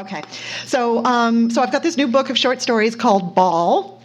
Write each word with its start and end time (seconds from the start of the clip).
Okay, 0.00 0.22
so 0.64 1.04
um, 1.04 1.50
so 1.50 1.60
I've 1.60 1.72
got 1.72 1.82
this 1.82 1.98
new 1.98 2.08
book 2.08 2.30
of 2.30 2.38
short 2.38 2.62
stories 2.62 2.96
called 2.96 3.34
Ball. 3.34 3.98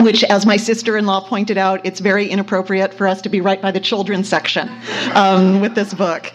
Which, 0.00 0.24
as 0.24 0.46
my 0.46 0.56
sister 0.56 0.96
in 0.96 1.04
law 1.04 1.20
pointed 1.20 1.58
out, 1.58 1.84
it's 1.84 2.00
very 2.00 2.26
inappropriate 2.26 2.94
for 2.94 3.06
us 3.06 3.20
to 3.22 3.28
be 3.28 3.42
right 3.42 3.60
by 3.60 3.72
the 3.72 3.80
children's 3.80 4.26
section 4.26 4.70
um, 5.12 5.60
with 5.60 5.74
this 5.74 5.92
book. 5.92 6.32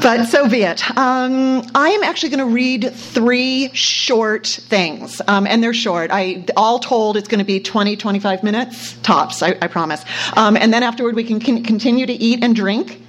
But 0.00 0.24
so 0.26 0.48
be 0.48 0.62
it. 0.62 0.82
Um, 0.96 1.62
I 1.74 1.90
am 1.90 2.02
actually 2.02 2.30
going 2.30 2.48
to 2.48 2.54
read 2.54 2.90
three 2.94 3.70
short 3.74 4.46
things, 4.46 5.20
um, 5.28 5.46
and 5.46 5.62
they're 5.62 5.74
short. 5.74 6.10
I 6.10 6.46
All 6.56 6.78
told, 6.78 7.18
it's 7.18 7.28
going 7.28 7.40
to 7.40 7.44
be 7.44 7.60
20, 7.60 7.96
25 7.96 8.42
minutes 8.42 8.94
tops, 9.02 9.42
I, 9.42 9.58
I 9.60 9.66
promise. 9.66 10.02
Um, 10.34 10.56
and 10.56 10.72
then 10.72 10.82
afterward, 10.82 11.16
we 11.16 11.24
can, 11.24 11.38
can, 11.38 11.64
continue 11.64 12.06
to 12.06 12.14
eat 12.14 12.42
and 12.42 12.56
drink. 12.56 13.02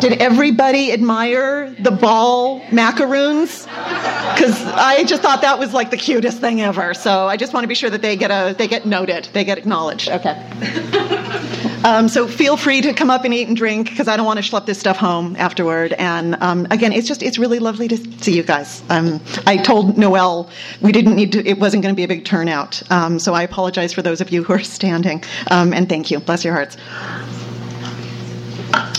Did 0.00 0.20
everybody 0.22 0.92
admire 0.92 1.70
the 1.70 1.90
ball 1.90 2.62
macaroons? 2.70 3.64
Because 3.64 4.62
I 4.64 5.04
just 5.04 5.22
thought 5.22 5.42
that 5.42 5.58
was 5.58 5.74
like 5.74 5.90
the 5.90 5.96
cutest 5.96 6.40
thing 6.40 6.60
ever. 6.60 6.94
So 6.94 7.26
I 7.26 7.36
just 7.36 7.52
want 7.52 7.64
to 7.64 7.68
be 7.68 7.74
sure 7.74 7.90
that 7.90 8.02
they 8.02 8.16
get 8.16 8.30
a 8.30 8.54
they 8.56 8.68
get 8.68 8.86
noted, 8.86 9.28
they 9.32 9.44
get 9.44 9.58
acknowledged. 9.58 10.08
Okay. 10.08 10.36
Um, 11.84 12.08
so 12.08 12.26
feel 12.26 12.56
free 12.56 12.80
to 12.80 12.92
come 12.92 13.08
up 13.08 13.24
and 13.24 13.32
eat 13.32 13.46
and 13.46 13.56
drink 13.56 13.88
because 13.88 14.08
I 14.08 14.16
don't 14.16 14.26
want 14.26 14.42
to 14.42 14.50
schlep 14.50 14.66
this 14.66 14.80
stuff 14.80 14.96
home 14.96 15.36
afterward. 15.36 15.92
And 15.92 16.34
um, 16.42 16.66
again, 16.70 16.92
it's 16.92 17.06
just 17.06 17.22
it's 17.22 17.38
really 17.38 17.60
lovely 17.60 17.86
to 17.88 17.96
see 18.20 18.36
you 18.36 18.42
guys. 18.42 18.82
Um, 18.90 19.20
I 19.46 19.58
told 19.58 19.96
Noel 19.96 20.50
we 20.80 20.90
didn't 20.90 21.14
need 21.14 21.32
to; 21.32 21.46
it 21.46 21.58
wasn't 21.58 21.84
going 21.84 21.94
to 21.94 21.96
be 21.96 22.02
a 22.02 22.08
big 22.08 22.24
turnout. 22.24 22.82
Um, 22.90 23.20
so 23.20 23.32
I 23.32 23.42
apologize 23.42 23.92
for 23.92 24.02
those 24.02 24.20
of 24.20 24.30
you 24.30 24.42
who 24.42 24.54
are 24.54 24.62
standing. 24.62 25.22
Um, 25.50 25.72
and 25.72 25.88
thank 25.88 26.10
you. 26.10 26.18
Bless 26.18 26.44
your 26.44 26.54
hearts. 26.54 26.76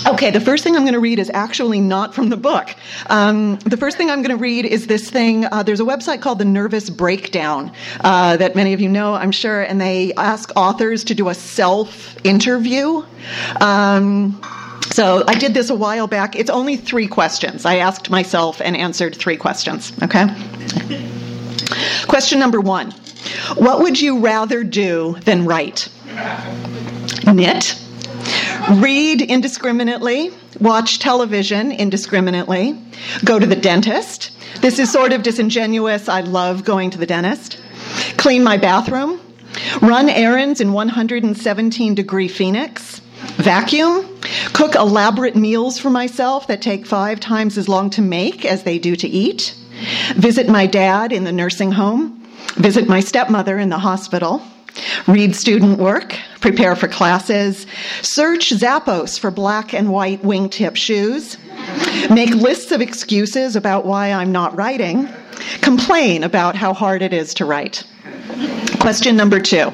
Okay, 0.08 0.32
the 0.32 0.40
first 0.40 0.64
thing 0.64 0.76
I'm 0.76 0.84
going 0.84 0.94
to 0.94 1.00
read 1.00 1.20
is 1.20 1.30
actually 1.34 1.82
not 1.82 2.14
from 2.16 2.30
the 2.30 2.38
book. 2.38 2.74
Um, 3.08 3.58
the 3.60 3.78
first 3.78 3.98
thing 3.98 4.10
I'm 4.10 4.22
going 4.22 4.36
to 4.36 4.42
read 4.42 4.66
is 4.66 4.88
this 4.88 5.10
thing. 5.10 5.46
Uh, 5.46 5.64
there's 5.64 5.80
a 5.80 5.86
website 5.86 6.22
called 6.22 6.40
the 6.40 6.46
Nervous 6.46 6.90
Breakdown 6.90 7.72
uh, 8.02 8.38
that 8.38 8.56
many 8.56 8.74
of 8.74 8.80
you 8.80 8.90
know, 8.90 9.14
I'm 9.14 9.32
sure, 9.32 9.62
and 9.62 9.80
they 9.80 10.14
ask 10.14 10.52
authors 10.56 11.04
to 11.06 11.16
do 11.16 11.30
a 11.30 11.34
self 11.34 12.16
interview. 12.26 13.04
Um, 13.60 14.42
so 14.92 15.24
I 15.28 15.36
did 15.36 15.54
this 15.54 15.70
a 15.70 15.76
while 15.76 16.08
back. 16.08 16.36
It's 16.36 16.50
only 16.50 16.78
three 16.78 17.08
questions. 17.08 17.66
I 17.66 17.78
asked 17.78 18.10
myself 18.10 18.62
and 18.62 18.78
answered 18.78 19.16
three 19.16 19.38
questions. 19.38 19.92
Okay? 20.02 20.28
Question 22.08 22.40
number 22.40 22.62
one 22.62 22.92
What 23.56 23.82
would 23.82 24.00
you 24.00 24.20
rather 24.20 24.64
do 24.64 25.18
than 25.26 25.46
write? 25.46 25.90
Knit 27.26 27.76
read 28.70 29.22
indiscriminately, 29.22 30.32
watch 30.60 31.00
television 31.00 31.72
indiscriminately, 31.72 32.80
go 33.26 33.40
to 33.40 33.46
the 33.46 33.56
dentist. 33.56 34.32
This 34.62 34.78
is 34.80 34.92
sort 34.92 35.12
of 35.12 35.24
disingenuous. 35.24 36.08
I 36.08 36.22
love 36.22 36.66
going 36.66 36.92
to 36.92 36.98
the 36.98 37.06
dentist. 37.06 37.60
Clean 38.18 38.44
my 38.44 38.58
bathroom, 38.58 39.20
run 39.82 40.10
errands 40.10 40.62
in 40.62 40.74
117 40.74 41.96
degree 41.96 42.28
Phoenix, 42.28 43.00
vacuum, 43.38 44.20
cook 44.54 44.76
elaborate 44.76 45.36
meals 45.36 45.80
for 45.80 45.90
myself 45.90 46.48
that 46.48 46.62
take 46.62 46.86
five 46.86 47.20
times 47.20 47.58
as 47.58 47.68
long 47.68 47.90
to 47.92 48.02
make 48.02 48.46
as 48.46 48.64
they 48.64 48.78
do 48.78 48.96
to 48.96 49.08
eat, 49.08 49.56
visit 50.16 50.48
my 50.48 50.68
dad 50.68 51.12
in 51.12 51.24
the 51.24 51.32
nursing 51.32 51.72
home, 51.72 52.24
visit 52.56 52.88
my 52.88 53.00
stepmother 53.00 53.58
in 53.58 53.70
the 53.70 53.80
hospital 53.80 54.44
read 55.08 55.36
student 55.36 55.80
work, 55.80 56.16
prepare 56.40 56.76
for 56.76 56.88
classes, 56.88 57.66
search 58.02 58.50
Zappos 58.50 59.20
for 59.20 59.32
black 59.32 59.74
and 59.74 59.92
white 59.92 60.22
wingtip 60.22 60.76
shoes, 60.76 61.38
make 62.10 62.30
lists 62.32 62.72
of 62.72 62.82
excuses 62.82 63.56
about 63.56 63.86
why 63.86 64.12
I'm 64.12 64.32
not 64.32 64.56
writing, 64.56 65.10
complain 65.62 66.24
about 66.24 66.56
how 66.56 66.74
hard 66.74 67.02
it 67.02 67.14
is 67.14 67.34
to 67.36 67.46
write. 67.46 67.84
Question 68.80 69.16
number 69.16 69.40
two. 69.40 69.72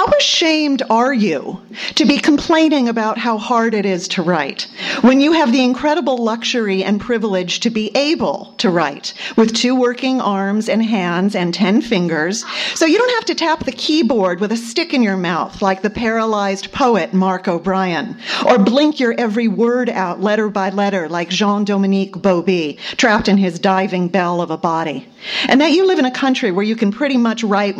How 0.00 0.06
ashamed 0.18 0.82
are 0.88 1.12
you 1.12 1.60
to 1.96 2.06
be 2.06 2.18
complaining 2.18 2.88
about 2.88 3.18
how 3.18 3.36
hard 3.36 3.74
it 3.74 3.84
is 3.84 4.08
to 4.08 4.22
write 4.22 4.66
when 5.02 5.20
you 5.20 5.32
have 5.32 5.52
the 5.52 5.62
incredible 5.62 6.16
luxury 6.16 6.82
and 6.82 6.98
privilege 6.98 7.60
to 7.60 7.68
be 7.68 7.94
able 7.94 8.54
to 8.56 8.70
write 8.70 9.12
with 9.36 9.54
two 9.54 9.74
working 9.74 10.18
arms 10.18 10.70
and 10.70 10.82
hands 10.82 11.34
and 11.34 11.52
ten 11.52 11.82
fingers, 11.82 12.46
so 12.74 12.86
you 12.86 12.96
don't 12.96 13.14
have 13.16 13.26
to 13.26 13.34
tap 13.34 13.66
the 13.66 13.72
keyboard 13.72 14.40
with 14.40 14.52
a 14.52 14.56
stick 14.56 14.94
in 14.94 15.02
your 15.02 15.18
mouth 15.18 15.60
like 15.60 15.82
the 15.82 15.90
paralyzed 15.90 16.72
poet 16.72 17.12
Mark 17.12 17.46
O'Brien, 17.46 18.16
or 18.46 18.58
blink 18.58 19.00
your 19.00 19.12
every 19.18 19.48
word 19.48 19.90
out 19.90 20.18
letter 20.18 20.48
by 20.48 20.70
letter 20.70 21.10
like 21.10 21.28
Jean 21.28 21.64
Dominique 21.64 22.14
Bauby, 22.14 22.78
trapped 22.96 23.28
in 23.28 23.36
his 23.36 23.58
diving 23.58 24.08
bell 24.08 24.40
of 24.40 24.50
a 24.50 24.56
body, 24.56 25.06
and 25.46 25.60
that 25.60 25.72
you 25.72 25.86
live 25.86 25.98
in 25.98 26.06
a 26.06 26.10
country 26.10 26.50
where 26.50 26.64
you 26.64 26.74
can 26.74 26.90
pretty 26.90 27.18
much 27.18 27.44
write 27.44 27.76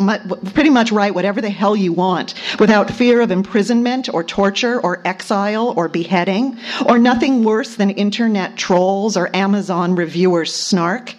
pretty 0.53 0.69
much 0.69 0.91
write 0.91 1.15
whatever 1.15 1.41
the 1.41 1.49
hell 1.49 1.75
you 1.75 1.91
want 1.91 2.10
want 2.11 2.33
without 2.59 2.91
fear 2.91 3.21
of 3.21 3.31
imprisonment 3.31 4.13
or 4.13 4.21
torture 4.23 4.77
or 4.81 5.01
exile 5.05 5.73
or 5.77 5.87
beheading 5.87 6.57
or 6.85 6.97
nothing 6.97 7.43
worse 7.43 7.75
than 7.75 7.89
internet 7.91 8.57
trolls 8.57 9.15
or 9.15 9.33
Amazon 9.33 9.95
reviewers' 9.95 10.53
snark. 10.53 11.15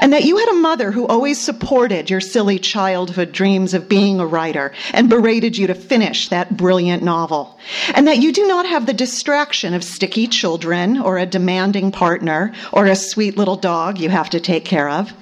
And 0.00 0.12
that 0.12 0.24
you 0.24 0.36
had 0.36 0.48
a 0.50 0.54
mother 0.54 0.90
who 0.90 1.06
always 1.06 1.40
supported 1.40 2.10
your 2.10 2.20
silly 2.20 2.58
childhood 2.58 3.32
dreams 3.32 3.72
of 3.72 3.88
being 3.88 4.20
a 4.20 4.26
writer 4.26 4.72
and 4.92 5.08
berated 5.08 5.56
you 5.56 5.66
to 5.68 5.74
finish 5.74 6.28
that 6.28 6.56
brilliant 6.56 7.02
novel. 7.02 7.58
And 7.94 8.06
that 8.06 8.18
you 8.18 8.32
do 8.32 8.46
not 8.46 8.66
have 8.66 8.84
the 8.84 8.92
distraction 8.92 9.72
of 9.72 9.82
sticky 9.82 10.26
children 10.26 10.98
or 11.00 11.16
a 11.16 11.26
demanding 11.26 11.92
partner 11.92 12.52
or 12.72 12.86
a 12.86 12.96
sweet 12.96 13.38
little 13.38 13.56
dog 13.56 13.98
you 13.98 14.10
have 14.10 14.30
to 14.30 14.40
take 14.40 14.64
care 14.64 14.88
of. 14.88 15.12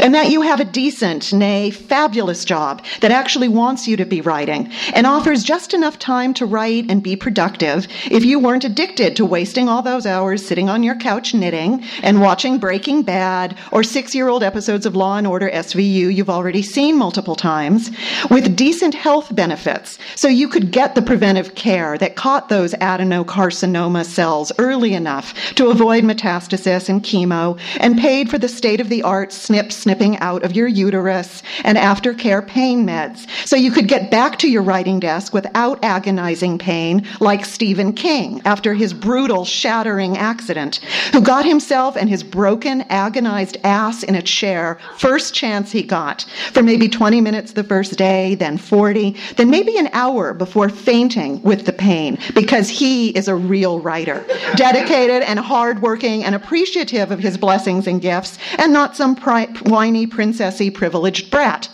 And 0.00 0.14
that 0.14 0.30
you 0.30 0.42
have 0.42 0.60
a 0.60 0.64
decent, 0.64 1.32
nay, 1.32 1.70
fabulous 1.70 2.44
job 2.44 2.84
that 3.00 3.10
actually 3.10 3.48
wants 3.48 3.88
you 3.88 3.96
to 3.96 4.04
be 4.04 4.20
writing 4.20 4.67
and 4.94 5.06
offers 5.06 5.42
just 5.42 5.74
enough 5.74 5.98
time 5.98 6.34
to 6.34 6.46
write 6.46 6.86
and 6.88 7.02
be 7.02 7.16
productive. 7.16 7.86
If 8.10 8.24
you 8.24 8.38
weren't 8.38 8.64
addicted 8.64 9.16
to 9.16 9.24
wasting 9.24 9.68
all 9.68 9.82
those 9.82 10.06
hours 10.06 10.46
sitting 10.46 10.68
on 10.68 10.82
your 10.82 10.96
couch 10.96 11.34
knitting 11.34 11.84
and 12.02 12.20
watching 12.20 12.58
Breaking 12.58 13.02
Bad 13.02 13.56
or 13.72 13.82
six 13.82 14.14
year 14.14 14.28
old 14.28 14.42
episodes 14.42 14.86
of 14.86 14.96
Law 14.96 15.16
and 15.16 15.26
Order 15.26 15.50
SVU 15.50 16.08
you've 16.14 16.30
already 16.30 16.62
seen 16.62 16.96
multiple 16.96 17.36
times 17.36 17.90
with 18.30 18.56
decent 18.56 18.94
health 18.94 19.34
benefits. 19.34 19.98
So 20.16 20.28
you 20.28 20.48
could 20.48 20.70
get 20.70 20.94
the 20.94 21.02
preventive 21.02 21.54
care 21.54 21.96
that 21.98 22.16
caught 22.16 22.48
those 22.48 22.74
adenocarcinoma 22.74 24.04
cells 24.04 24.52
early 24.58 24.94
enough 24.94 25.34
to 25.54 25.68
avoid 25.68 26.04
metastasis 26.04 26.88
and 26.88 27.02
chemo 27.02 27.58
and 27.80 27.98
paid 27.98 28.30
for 28.30 28.38
the 28.38 28.48
state 28.48 28.80
of 28.80 28.88
the 28.88 29.02
art 29.02 29.32
snip 29.32 29.72
snipping 29.72 30.18
out 30.18 30.42
of 30.42 30.56
your 30.56 30.68
uterus 30.68 31.42
and 31.64 31.78
aftercare 31.78 32.46
pain 32.46 32.86
meds. 32.86 33.26
So 33.46 33.56
you 33.56 33.70
could 33.70 33.88
get 33.88 34.10
back 34.10 34.38
to 34.40 34.48
your 34.48 34.57
writing 34.62 35.00
desk 35.00 35.32
without 35.32 35.82
agonizing 35.84 36.58
pain 36.58 37.06
like 37.20 37.44
Stephen 37.44 37.92
King 37.92 38.40
after 38.44 38.74
his 38.74 38.92
brutal 38.92 39.44
shattering 39.44 40.16
accident 40.16 40.76
who 41.12 41.20
got 41.20 41.44
himself 41.44 41.96
and 41.96 42.08
his 42.08 42.22
broken 42.22 42.82
agonized 42.88 43.56
ass 43.64 44.02
in 44.02 44.14
a 44.14 44.22
chair 44.22 44.78
first 44.96 45.34
chance 45.34 45.72
he 45.72 45.82
got 45.82 46.24
for 46.52 46.62
maybe 46.62 46.88
20 46.88 47.20
minutes 47.20 47.52
the 47.52 47.64
first 47.64 47.96
day, 47.96 48.34
then 48.34 48.58
40, 48.58 49.16
then 49.36 49.50
maybe 49.50 49.76
an 49.76 49.88
hour 49.92 50.34
before 50.34 50.68
fainting 50.68 51.42
with 51.42 51.66
the 51.66 51.72
pain 51.72 52.18
because 52.34 52.68
he 52.68 53.10
is 53.10 53.28
a 53.28 53.34
real 53.34 53.80
writer, 53.80 54.24
dedicated 54.56 55.22
and 55.22 55.38
hardworking 55.38 56.24
and 56.24 56.34
appreciative 56.34 57.10
of 57.10 57.18
his 57.18 57.36
blessings 57.36 57.86
and 57.86 58.00
gifts, 58.00 58.38
and 58.58 58.72
not 58.72 58.96
some 58.96 59.14
pri- 59.14 59.46
whiny, 59.66 60.06
princessy, 60.06 60.72
privileged 60.72 61.30
brat. 61.30 61.68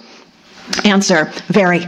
Answer, 0.84 1.32
very. 1.48 1.86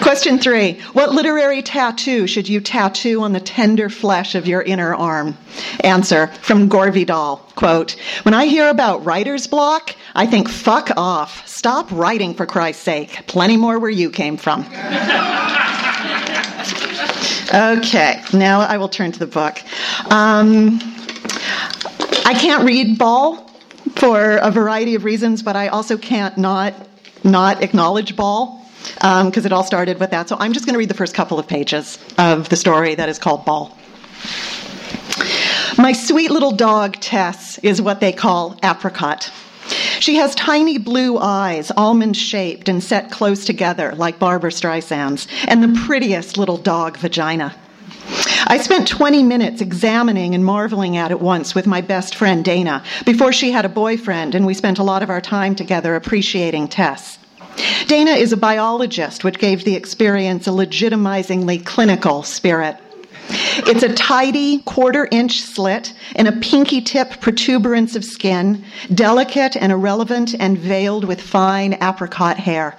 Question 0.00 0.38
three 0.38 0.80
What 0.94 1.12
literary 1.12 1.60
tattoo 1.62 2.26
should 2.26 2.48
you 2.48 2.60
tattoo 2.60 3.22
on 3.22 3.32
the 3.32 3.40
tender 3.40 3.90
flesh 3.90 4.34
of 4.34 4.46
your 4.46 4.62
inner 4.62 4.94
arm? 4.94 5.36
Answer 5.84 6.28
from 6.42 6.68
Gore 6.68 6.90
Vidal 6.90 7.36
quote, 7.54 7.96
When 8.22 8.32
I 8.32 8.46
hear 8.46 8.68
about 8.70 9.04
writer's 9.04 9.46
block, 9.46 9.94
I 10.14 10.26
think, 10.26 10.48
fuck 10.48 10.90
off. 10.96 11.46
Stop 11.46 11.92
writing 11.92 12.32
for 12.32 12.46
Christ's 12.46 12.82
sake. 12.82 13.26
Plenty 13.26 13.58
more 13.58 13.78
where 13.78 13.90
you 13.90 14.10
came 14.10 14.38
from. 14.38 14.60
okay, 17.52 18.22
now 18.32 18.60
I 18.60 18.78
will 18.78 18.88
turn 18.88 19.12
to 19.12 19.18
the 19.18 19.26
book. 19.26 19.58
Um, 20.10 20.80
I 22.24 22.34
can't 22.40 22.64
read 22.64 22.96
Ball 22.96 23.49
for 23.96 24.36
a 24.36 24.50
variety 24.50 24.94
of 24.94 25.04
reasons, 25.04 25.42
but 25.42 25.56
I 25.56 25.68
also 25.68 25.96
can't 25.96 26.36
not 26.38 26.74
not 27.22 27.62
acknowledge 27.62 28.16
Ball 28.16 28.56
because 28.94 29.38
um, 29.38 29.46
it 29.46 29.52
all 29.52 29.64
started 29.64 30.00
with 30.00 30.10
that. 30.10 30.28
So 30.28 30.36
I'm 30.38 30.52
just 30.52 30.64
going 30.64 30.74
to 30.74 30.78
read 30.78 30.88
the 30.88 30.94
first 30.94 31.14
couple 31.14 31.38
of 31.38 31.46
pages 31.46 31.98
of 32.18 32.48
the 32.48 32.56
story 32.56 32.94
that 32.94 33.08
is 33.08 33.18
called 33.18 33.44
Ball. 33.44 33.76
My 35.76 35.92
sweet 35.92 36.30
little 36.30 36.52
dog, 36.52 36.94
Tess, 37.00 37.58
is 37.58 37.80
what 37.80 38.00
they 38.00 38.12
call 38.12 38.58
apricot. 38.62 39.30
She 40.00 40.16
has 40.16 40.34
tiny 40.34 40.78
blue 40.78 41.18
eyes, 41.18 41.70
almond 41.76 42.16
shaped 42.16 42.68
and 42.68 42.82
set 42.82 43.10
close 43.10 43.44
together 43.44 43.94
like 43.94 44.18
Barbra 44.18 44.50
Streisand's, 44.50 45.28
and 45.46 45.62
the 45.62 45.80
prettiest 45.86 46.36
little 46.38 46.56
dog 46.56 46.96
vagina. 46.96 47.54
I 48.50 48.58
spent 48.58 48.88
20 48.88 49.22
minutes 49.22 49.60
examining 49.60 50.34
and 50.34 50.44
marveling 50.44 50.96
at 50.96 51.12
it 51.12 51.20
once 51.20 51.54
with 51.54 51.68
my 51.68 51.82
best 51.82 52.16
friend 52.16 52.44
Dana 52.44 52.82
before 53.06 53.32
she 53.32 53.52
had 53.52 53.64
a 53.64 53.68
boyfriend, 53.68 54.34
and 54.34 54.44
we 54.44 54.54
spent 54.54 54.80
a 54.80 54.82
lot 54.82 55.04
of 55.04 55.08
our 55.08 55.20
time 55.20 55.54
together 55.54 55.94
appreciating 55.94 56.66
Tess. 56.66 57.20
Dana 57.86 58.10
is 58.10 58.32
a 58.32 58.36
biologist, 58.36 59.22
which 59.22 59.38
gave 59.38 59.62
the 59.62 59.76
experience 59.76 60.48
a 60.48 60.50
legitimizingly 60.50 61.64
clinical 61.64 62.24
spirit. 62.24 62.76
It's 63.68 63.84
a 63.84 63.94
tidy 63.94 64.58
quarter 64.62 65.06
inch 65.12 65.42
slit 65.42 65.94
in 66.16 66.26
a 66.26 66.32
pinky 66.32 66.80
tip 66.80 67.20
protuberance 67.20 67.94
of 67.94 68.04
skin, 68.04 68.64
delicate 68.92 69.54
and 69.54 69.70
irrelevant 69.70 70.34
and 70.40 70.58
veiled 70.58 71.04
with 71.04 71.20
fine 71.20 71.74
apricot 71.74 72.36
hair. 72.36 72.76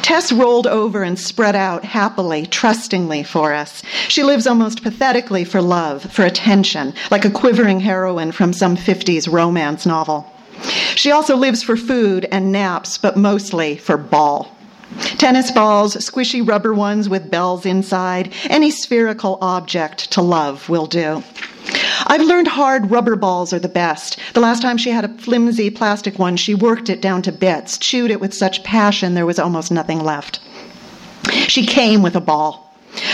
Tess 0.00 0.32
rolled 0.32 0.66
over 0.66 1.02
and 1.02 1.18
spread 1.18 1.54
out 1.54 1.84
happily, 1.84 2.46
trustingly 2.46 3.22
for 3.22 3.52
us. 3.52 3.82
She 4.08 4.22
lives 4.22 4.46
almost 4.46 4.82
pathetically 4.82 5.44
for 5.44 5.60
love, 5.60 6.02
for 6.12 6.24
attention, 6.24 6.94
like 7.10 7.24
a 7.24 7.30
quivering 7.30 7.80
heroine 7.80 8.32
from 8.32 8.52
some 8.52 8.76
50s 8.76 9.30
romance 9.30 9.84
novel. 9.84 10.32
She 10.94 11.10
also 11.10 11.36
lives 11.36 11.62
for 11.62 11.76
food 11.76 12.26
and 12.30 12.52
naps, 12.52 12.96
but 12.98 13.16
mostly 13.16 13.76
for 13.76 13.96
ball. 13.96 14.56
Tennis 15.18 15.50
balls, 15.50 15.96
squishy 15.96 16.46
rubber 16.46 16.74
ones 16.74 17.08
with 17.08 17.30
bells 17.30 17.64
inside, 17.64 18.32
any 18.50 18.70
spherical 18.70 19.38
object 19.40 20.12
to 20.12 20.22
love 20.22 20.68
will 20.68 20.86
do. 20.86 21.22
I've 22.06 22.22
learned 22.22 22.48
hard 22.48 22.90
rubber 22.90 23.16
balls 23.16 23.52
are 23.52 23.58
the 23.58 23.68
best. 23.68 24.18
The 24.34 24.40
last 24.40 24.62
time 24.62 24.76
she 24.76 24.90
had 24.90 25.04
a 25.04 25.18
flimsy 25.18 25.70
plastic 25.70 26.18
one, 26.18 26.36
she 26.36 26.54
worked 26.54 26.88
it 26.88 27.00
down 27.00 27.22
to 27.22 27.32
bits, 27.32 27.78
chewed 27.78 28.10
it 28.10 28.20
with 28.20 28.34
such 28.34 28.64
passion 28.64 29.14
there 29.14 29.26
was 29.26 29.38
almost 29.38 29.70
nothing 29.70 30.02
left. 30.02 30.40
She 31.48 31.64
came 31.66 32.02
with 32.02 32.16
a 32.16 32.20
ball. 32.20 32.71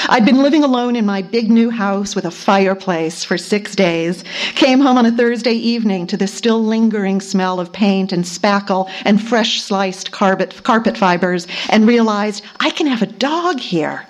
I'd 0.09 0.25
been 0.25 0.43
living 0.43 0.65
alone 0.65 0.97
in 0.97 1.07
my 1.07 1.23
big 1.23 1.51
new 1.51 1.71
house 1.71 2.15
with 2.17 2.25
a 2.25 2.31
fireplace 2.31 3.25
for 3.25 3.39
six 3.39 3.77
days, 3.77 4.25
came 4.55 4.81
home 4.81 4.99
on 4.99 5.07
a 5.07 5.13
Thursday 5.13 5.53
evening 5.53 6.07
to 6.09 6.17
the 6.17 6.27
still 6.27 6.65
lingering 6.65 7.21
smell 7.21 7.61
of 7.61 7.73
paint 7.73 8.13
and 8.13 8.25
spackle 8.25 8.91
and 9.05 9.23
fresh 9.23 9.61
sliced 9.61 10.11
carpet, 10.11 10.63
carpet 10.65 10.97
fibers, 10.97 11.47
and 11.69 11.87
realized 11.87 12.43
I 12.61 12.71
can 12.71 12.87
have 12.87 13.03
a 13.03 13.07
dog 13.07 13.61
here. 13.61 14.07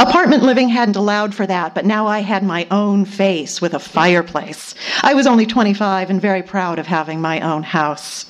Apartment 0.00 0.42
living 0.42 0.68
hadn't 0.68 0.96
allowed 0.96 1.34
for 1.34 1.46
that, 1.46 1.74
but 1.74 1.86
now 1.86 2.06
I 2.06 2.20
had 2.20 2.42
my 2.42 2.66
own 2.70 3.04
face 3.04 3.60
with 3.60 3.74
a 3.74 3.78
fireplace. 3.78 4.74
I 5.02 5.14
was 5.14 5.26
only 5.26 5.46
25 5.46 6.10
and 6.10 6.20
very 6.20 6.42
proud 6.42 6.78
of 6.78 6.86
having 6.86 7.20
my 7.20 7.40
own 7.40 7.62
house. 7.62 8.26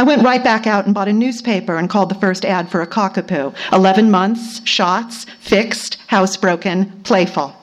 I 0.00 0.02
went 0.02 0.22
right 0.22 0.42
back 0.42 0.66
out 0.66 0.86
and 0.86 0.94
bought 0.94 1.08
a 1.08 1.12
newspaper 1.12 1.76
and 1.76 1.90
called 1.90 2.08
the 2.08 2.14
first 2.14 2.46
ad 2.46 2.70
for 2.70 2.80
a 2.80 2.86
cockapoo. 2.86 3.54
11 3.70 4.10
months, 4.10 4.66
shots, 4.66 5.26
fixed, 5.40 5.98
housebroken, 6.08 7.04
playful. 7.04 7.54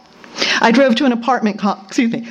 I 0.59 0.71
drove 0.71 0.95
to 0.95 1.05
an 1.05 1.11
apartment, 1.11 1.59
com- 1.59 1.83
excuse 1.85 2.11
me. 2.11 2.27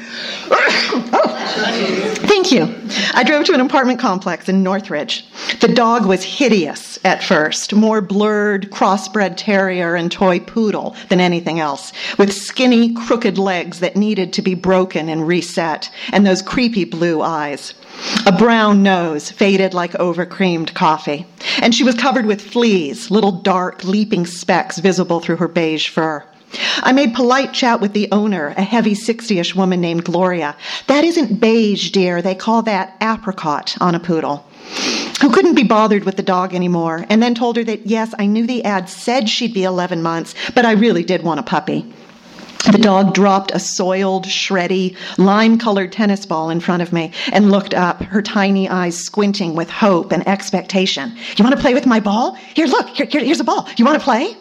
oh, 0.51 2.15
thank 2.27 2.53
you. 2.53 2.75
I 3.15 3.25
drove 3.25 3.45
to 3.47 3.55
an 3.55 3.61
apartment 3.61 3.99
complex 3.99 4.49
in 4.49 4.63
Northridge. 4.63 5.27
The 5.61 5.69
dog 5.69 6.07
was 6.07 6.23
hideous 6.23 6.99
at 7.05 7.23
first, 7.23 7.75
more 7.75 8.01
blurred 8.01 8.71
crossbred 8.71 9.35
terrier 9.37 9.95
and 9.95 10.11
toy 10.11 10.41
poodle 10.41 10.97
than 11.09 11.21
anything 11.21 11.61
else, 11.61 11.93
with 12.19 12.33
skinny, 12.33 12.95
crooked 12.95 13.39
legs 13.39 13.81
that 13.81 13.97
needed 13.97 14.33
to 14.35 14.43
be 14.43 14.55
broken 14.55 15.09
and 15.09 15.27
reset, 15.27 15.91
and 16.13 16.27
those 16.27 16.43
creepy 16.43 16.85
blue 16.85 17.23
eyes. 17.23 17.75
A 18.27 18.33
brown 18.33 18.83
nose, 18.83 19.31
faded 19.31 19.73
like 19.73 19.93
overcreamed 19.93 20.75
coffee. 20.75 21.27
And 21.63 21.75
she 21.75 21.85
was 21.85 21.95
covered 21.95 22.27
with 22.27 22.43
fleas, 22.43 23.11
little 23.11 23.33
dark, 23.33 23.85
leaping 23.85 24.27
specks 24.27 24.79
visible 24.79 25.21
through 25.21 25.37
her 25.37 25.49
beige 25.49 25.89
fur. 25.89 26.25
I 26.83 26.93
made 26.93 27.15
polite 27.15 27.53
chat 27.53 27.81
with 27.81 27.93
the 27.93 28.09
owner, 28.13 28.49
a 28.57 28.63
heavy 28.63 28.95
60 28.95 29.39
ish 29.39 29.55
woman 29.55 29.81
named 29.81 30.05
Gloria. 30.05 30.57
That 30.87 31.05
isn't 31.05 31.41
beige, 31.41 31.91
dear. 31.91 32.23
They 32.23 32.35
call 32.35 32.63
that 32.63 32.97
apricot 33.01 33.77
on 33.81 33.95
a 33.95 34.01
poodle. 34.01 34.47
Who 35.21 35.31
couldn't 35.31 35.55
be 35.55 35.63
bothered 35.63 36.05
with 36.05 36.17
the 36.17 36.23
dog 36.23 36.55
anymore, 36.55 37.07
and 37.09 37.23
then 37.23 37.35
told 37.35 37.57
her 37.57 37.65
that, 37.65 37.87
yes, 37.87 38.15
I 38.19 38.27
knew 38.27 38.47
the 38.47 38.65
ad 38.65 38.89
said 38.89 39.29
she'd 39.29 39.55
be 39.55 39.65
11 39.65 40.03
months, 40.03 40.35
but 40.55 40.65
I 40.65 40.73
really 40.73 41.03
did 41.03 41.23
want 41.23 41.41
a 41.41 41.45
puppy. 41.45 41.91
The 42.71 42.79
dog 42.79 43.15
dropped 43.15 43.53
a 43.53 43.61
soiled, 43.61 44.25
shreddy, 44.25 44.97
lime 45.19 45.57
colored 45.57 45.93
tennis 45.93 46.27
ball 46.27 46.51
in 46.51 46.59
front 46.59 46.83
of 46.83 46.93
me 46.93 47.13
and 47.33 47.53
looked 47.53 47.75
up, 47.75 48.03
her 48.03 48.21
tiny 48.21 48.69
eyes 48.69 48.99
squinting 48.99 49.55
with 49.55 49.71
hope 49.71 50.11
and 50.11 50.27
expectation. 50.27 51.17
You 51.37 51.45
want 51.45 51.55
to 51.55 51.63
play 51.63 51.75
with 51.75 51.87
my 51.87 52.01
ball? 52.01 52.35
Here, 52.55 52.67
look, 52.67 52.89
here, 52.89 53.07
here, 53.07 53.23
here's 53.23 53.39
a 53.39 53.45
ball. 53.45 53.69
You 53.77 53.85
want 53.85 53.99
to 53.99 54.05
play? 54.05 54.37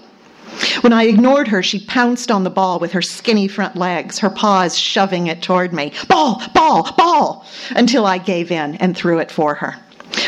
When 0.81 0.93
I 0.93 1.03
ignored 1.03 1.47
her, 1.47 1.63
she 1.63 1.79
pounced 1.79 2.31
on 2.31 2.43
the 2.43 2.49
ball 2.49 2.79
with 2.79 2.91
her 2.91 3.01
skinny 3.01 3.47
front 3.47 3.75
legs, 3.75 4.19
her 4.19 4.29
paws 4.29 4.77
shoving 4.77 5.27
it 5.27 5.41
toward 5.41 5.73
me. 5.73 5.93
Ball, 6.07 6.41
ball, 6.53 6.91
ball! 6.97 7.45
Until 7.75 8.05
I 8.05 8.17
gave 8.17 8.51
in 8.51 8.75
and 8.75 8.95
threw 8.95 9.19
it 9.19 9.31
for 9.31 9.55
her. 9.55 9.75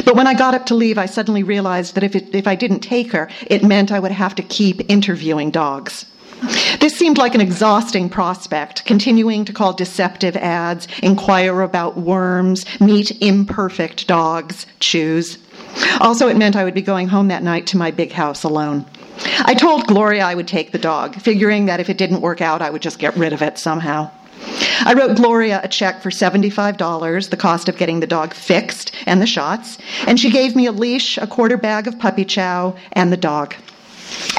But 0.06 0.16
when 0.16 0.28
I 0.28 0.34
got 0.34 0.54
up 0.54 0.66
to 0.68 0.76
leave, 0.76 0.98
I 0.98 1.06
suddenly 1.06 1.44
realized 1.44 1.96
that 1.96 2.04
if, 2.04 2.16
it, 2.16 2.34
if 2.34 2.48
I 2.48 2.56
didn't 2.56 2.80
take 2.80 3.12
her, 3.12 3.30
it 3.48 3.64
meant 3.64 3.92
I 3.92 4.00
would 4.00 4.12
have 4.12 4.36
to 4.36 4.44
keep 4.44 4.90
interviewing 4.90 5.52
dogs. 5.52 6.06
This 6.80 6.96
seemed 6.96 7.18
like 7.18 7.34
an 7.34 7.42
exhausting 7.42 8.10
prospect, 8.10 8.86
continuing 8.86 9.44
to 9.46 9.54
call 9.54 9.74
deceptive 9.74 10.36
ads, 10.36 10.88
inquire 11.02 11.62
about 11.62 11.98
worms, 11.98 12.66
meet 12.80 13.22
imperfect 13.22 14.08
dogs, 14.08 14.68
choose. 14.80 15.40
Also, 16.00 16.28
it 16.28 16.38
meant 16.38 16.56
I 16.56 16.64
would 16.64 16.76
be 16.76 16.82
going 16.82 17.08
home 17.08 17.30
that 17.30 17.44
night 17.44 17.66
to 17.68 17.78
my 17.78 17.90
big 17.90 18.12
house 18.12 18.44
alone. 18.44 18.86
I 19.46 19.54
told 19.54 19.88
Gloria 19.88 20.24
I 20.24 20.36
would 20.36 20.48
take 20.48 20.72
the 20.72 20.78
dog, 20.78 21.16
figuring 21.16 21.66
that 21.66 21.80
if 21.80 21.90
it 21.90 21.98
didn't 21.98 22.22
work 22.22 22.42
out, 22.42 22.62
I 22.62 22.70
would 22.70 22.82
just 22.82 23.00
get 23.00 23.16
rid 23.16 23.34
of 23.34 23.42
it 23.42 23.58
somehow. 23.58 24.12
I 24.86 24.94
wrote 24.94 25.18
Gloria 25.18 25.62
a 25.64 25.68
check 25.68 26.02
for 26.02 26.10
$75, 26.10 27.30
the 27.30 27.38
cost 27.38 27.68
of 27.68 27.78
getting 27.78 28.00
the 28.00 28.08
dog 28.08 28.34
fixed 28.34 28.94
and 29.06 29.22
the 29.22 29.28
shots, 29.28 29.78
and 30.06 30.20
she 30.20 30.30
gave 30.30 30.56
me 30.56 30.68
a 30.68 30.72
leash, 30.72 31.18
a 31.18 31.28
quarter 31.28 31.58
bag 31.58 31.88
of 31.88 32.00
puppy 32.00 32.26
chow, 32.26 32.76
and 32.94 33.12
the 33.12 33.18
dog. 33.18 33.56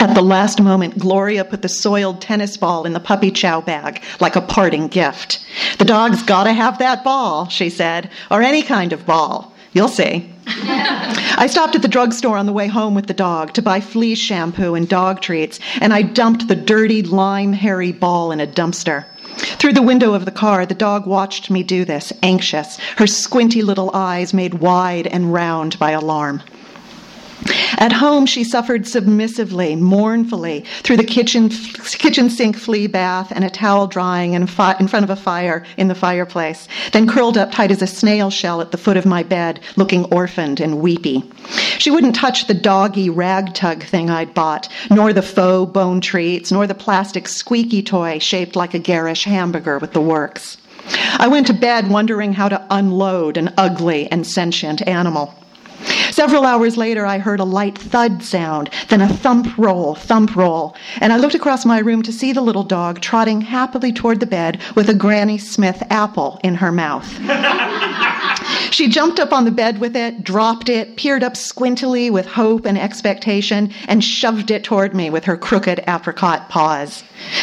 At 0.01 0.15
the 0.15 0.23
last 0.23 0.63
moment, 0.63 0.99
Gloria 0.99 1.45
put 1.45 1.63
the 1.63 1.69
soiled 1.69 2.21
tennis 2.21 2.57
ball 2.57 2.87
in 2.87 2.93
the 2.93 3.01
puppy 3.01 3.31
chow 3.31 3.61
bag 3.61 4.03
like 4.21 4.37
a 4.37 4.41
parting 4.41 4.89
gift. 4.89 5.45
The 5.79 5.85
dog's 5.85 6.23
gotta 6.23 6.53
have 6.53 6.79
that 6.79 7.05
ball, 7.05 7.49
she 7.49 7.69
said, 7.69 8.11
or 8.31 8.41
any 8.41 8.63
kind 8.63 8.93
of 8.93 9.05
ball. 9.05 9.53
You'll 9.73 9.89
see. 9.89 10.33
I 11.37 11.47
stopped 11.47 11.77
at 11.77 11.83
the 11.83 11.89
drugstore 11.89 12.39
on 12.39 12.47
the 12.47 12.55
way 12.55 12.69
home 12.69 12.95
with 12.95 13.07
the 13.07 13.13
dog 13.13 13.53
to 13.53 13.63
buy 13.63 13.81
flea 13.81 14.15
shampoo 14.15 14.75
and 14.75 14.89
dog 14.89 15.21
treats, 15.21 15.61
and 15.81 15.93
I 15.93 16.01
dumped 16.01 16.49
the 16.49 16.57
dirty, 16.57 17.03
lime 17.03 17.53
hairy 17.53 17.93
ball 17.93 18.33
in 18.33 18.41
a 18.41 18.47
dumpster. 18.47 19.05
Through 19.59 19.75
the 19.75 19.83
window 19.83 20.15
of 20.15 20.25
the 20.25 20.31
car, 20.31 20.65
the 20.65 20.75
dog 20.75 21.07
watched 21.07 21.51
me 21.51 21.63
do 21.63 21.85
this, 21.85 22.15
anxious, 22.23 22.79
her 22.97 23.07
squinty 23.07 23.61
little 23.61 23.91
eyes 23.93 24.33
made 24.33 24.55
wide 24.55 25.07
and 25.07 25.35
round 25.35 25.79
by 25.79 25.91
alarm. 25.91 26.43
At 27.77 27.93
home, 27.93 28.25
she 28.25 28.45
suffered 28.45 28.87
submissively, 28.87 29.77
mournfully, 29.77 30.65
through 30.83 30.97
the 30.97 31.05
kitchen, 31.05 31.51
kitchen 31.51 32.31
sink 32.31 32.57
flea 32.57 32.87
bath 32.87 33.31
and 33.35 33.45
a 33.45 33.51
towel 33.51 33.87
drying 33.87 34.33
in, 34.33 34.47
fi- 34.47 34.77
in 34.81 34.89
front 34.89 35.05
of 35.05 35.11
a 35.11 35.17
fire 35.17 35.65
in 35.77 35.89
the 35.89 35.95
fireplace, 35.95 36.67
then 36.93 37.09
curled 37.09 37.37
up 37.37 37.53
tight 37.53 37.71
as 37.71 37.83
a 37.83 37.87
snail 37.87 38.31
shell 38.31 38.61
at 38.61 38.71
the 38.71 38.79
foot 38.79 38.97
of 38.97 39.05
my 39.05 39.23
bed, 39.23 39.61
looking 39.77 40.05
orphaned 40.07 40.61
and 40.61 40.81
weepy. 40.81 41.23
She 41.79 41.91
wouldn't 41.91 42.15
touch 42.15 42.47
the 42.47 42.55
doggy 42.55 43.11
rag 43.11 43.55
tug 43.55 43.83
thing 43.83 44.09
I'd 44.09 44.35
bought, 44.35 44.69
nor 44.91 45.13
the 45.13 45.23
faux 45.23 45.71
bone 45.73 46.01
treats, 46.01 46.51
nor 46.51 46.67
the 46.67 46.75
plastic 46.75 47.29
squeaky 47.29 47.83
toy 47.83 48.19
shaped 48.19 48.57
like 48.57 48.75
a 48.75 48.79
garish 48.79 49.25
hamburger 49.25 49.79
with 49.79 49.93
the 49.93 50.01
works. 50.01 50.57
I 51.19 51.29
went 51.29 51.47
to 51.49 51.53
bed 51.53 51.91
wondering 51.91 52.33
how 52.33 52.49
to 52.49 52.65
unload 52.71 53.37
an 53.37 53.53
ugly 53.59 54.11
and 54.11 54.27
sentient 54.27 54.87
animal. 54.87 55.35
Several 56.11 56.45
hours 56.45 56.77
later, 56.77 57.07
I 57.07 57.19
heard 57.19 57.41
a 57.41 57.45
light 57.45 57.79
thud 57.79 58.23
sound, 58.23 58.71
then 58.89 59.01
a 59.01 59.09
thump 59.09 59.57
roll, 59.57 59.95
thump 59.95 60.35
roll, 60.35 60.75
and 61.01 61.13
I 61.13 61.17
looked 61.17 61.35
across 61.35 61.65
my 61.65 61.79
room 61.79 62.03
to 62.03 62.13
see 62.13 62.33
the 62.33 62.41
little 62.41 62.65
dog 62.65 63.01
trotting 63.01 63.41
happily 63.43 63.93
toward 63.93 64.21
the 64.21 64.27
bed 64.27 64.61
with 64.75 64.89
a 64.89 64.95
Granny 64.95 65.39
Smith 65.39 65.83
apple 65.91 66.41
in 66.43 66.57
her 66.57 66.73
mouth. 66.73 67.09
She 68.71 68.89
jumped 68.89 69.21
up 69.21 69.33
on 69.33 69.45
the 69.45 69.51
bed 69.51 69.79
with 69.79 69.97
it, 69.97 70.23
dropped 70.23 70.69
it, 70.69 70.97
peered 70.97 71.23
up 71.23 71.35
squintily 71.35 72.11
with 72.11 72.27
hope 72.27 72.67
and 72.67 72.79
expectation, 72.79 73.73
and 73.87 74.03
shoved 74.03 74.51
it 74.51 74.65
toward 74.65 74.95
me 74.95 75.11
with 75.11 75.25
her 75.25 75.37
crooked 75.37 75.83
apricot 75.87 76.49
paws. 76.49 77.03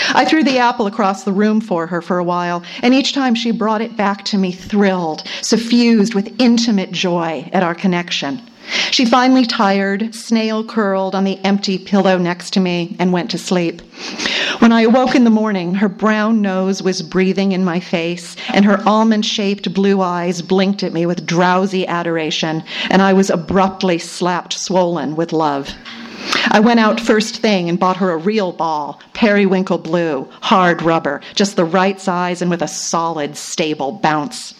I 0.09 0.25
threw 0.25 0.43
the 0.43 0.59
apple 0.59 0.87
across 0.87 1.23
the 1.23 1.31
room 1.31 1.61
for 1.61 1.87
her 1.87 2.01
for 2.01 2.17
a 2.17 2.23
while, 2.23 2.63
and 2.81 2.93
each 2.93 3.13
time 3.13 3.35
she 3.35 3.51
brought 3.51 3.81
it 3.81 3.97
back 3.97 4.25
to 4.25 4.37
me 4.37 4.51
thrilled, 4.51 5.23
suffused 5.41 6.13
with 6.13 6.39
intimate 6.39 6.91
joy 6.91 7.49
at 7.53 7.63
our 7.63 7.75
connection. 7.75 8.41
She 8.91 9.05
finally 9.05 9.45
tired, 9.45 10.15
snail 10.15 10.63
curled 10.63 11.15
on 11.15 11.23
the 11.23 11.39
empty 11.43 11.77
pillow 11.77 12.17
next 12.17 12.51
to 12.51 12.59
me, 12.59 12.95
and 12.97 13.11
went 13.11 13.29
to 13.31 13.37
sleep. 13.37 13.81
When 14.59 14.71
I 14.71 14.81
awoke 14.81 15.15
in 15.15 15.23
the 15.23 15.29
morning, 15.29 15.75
her 15.75 15.89
brown 15.89 16.41
nose 16.41 16.81
was 16.81 17.01
breathing 17.01 17.51
in 17.51 17.65
my 17.65 17.79
face, 17.79 18.35
and 18.53 18.65
her 18.65 18.81
almond 18.87 19.25
shaped 19.25 19.73
blue 19.73 20.01
eyes 20.01 20.41
blinked 20.41 20.83
at 20.83 20.93
me 20.93 21.05
with 21.05 21.25
drowsy 21.25 21.85
adoration, 21.85 22.63
and 22.89 23.01
I 23.01 23.13
was 23.13 23.29
abruptly 23.29 23.97
slapped 23.97 24.53
swollen 24.53 25.15
with 25.15 25.33
love. 25.33 25.69
I 26.49 26.59
went 26.59 26.79
out 26.79 26.99
first 26.99 27.37
thing 27.37 27.69
and 27.69 27.79
bought 27.79 27.97
her 27.97 28.11
a 28.11 28.17
real 28.17 28.51
ball, 28.51 28.99
periwinkle 29.13 29.79
blue, 29.79 30.27
hard 30.41 30.81
rubber, 30.81 31.21
just 31.33 31.55
the 31.55 31.65
right 31.65 31.99
size 31.99 32.41
and 32.41 32.49
with 32.49 32.61
a 32.61 32.67
solid, 32.67 33.37
stable 33.37 33.91
bounce. 33.91 34.53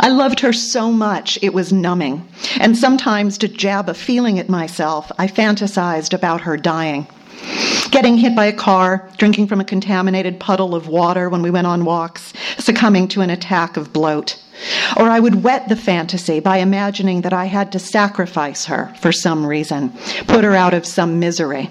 I 0.00 0.08
loved 0.08 0.40
her 0.40 0.52
so 0.52 0.92
much 0.92 1.38
it 1.42 1.54
was 1.54 1.72
numbing, 1.72 2.26
and 2.60 2.76
sometimes 2.76 3.38
to 3.38 3.48
jab 3.48 3.88
a 3.88 3.94
feeling 3.94 4.38
at 4.38 4.48
myself, 4.48 5.10
I 5.18 5.26
fantasized 5.26 6.12
about 6.12 6.42
her 6.42 6.56
dying. 6.56 7.06
Getting 7.90 8.16
hit 8.16 8.34
by 8.36 8.46
a 8.46 8.52
car, 8.52 9.08
drinking 9.18 9.48
from 9.48 9.60
a 9.60 9.64
contaminated 9.64 10.38
puddle 10.40 10.74
of 10.74 10.88
water 10.88 11.28
when 11.28 11.42
we 11.42 11.50
went 11.50 11.66
on 11.66 11.84
walks, 11.84 12.32
succumbing 12.58 13.08
to 13.08 13.20
an 13.20 13.30
attack 13.30 13.76
of 13.76 13.92
bloat. 13.92 14.38
Or 14.96 15.10
I 15.10 15.20
would 15.20 15.42
wet 15.42 15.68
the 15.68 15.76
fantasy 15.76 16.40
by 16.40 16.58
imagining 16.58 17.22
that 17.22 17.32
I 17.32 17.46
had 17.46 17.72
to 17.72 17.78
sacrifice 17.78 18.66
her 18.66 18.94
for 19.00 19.12
some 19.12 19.44
reason, 19.44 19.92
put 20.26 20.44
her 20.44 20.54
out 20.54 20.74
of 20.74 20.86
some 20.86 21.18
misery. 21.18 21.68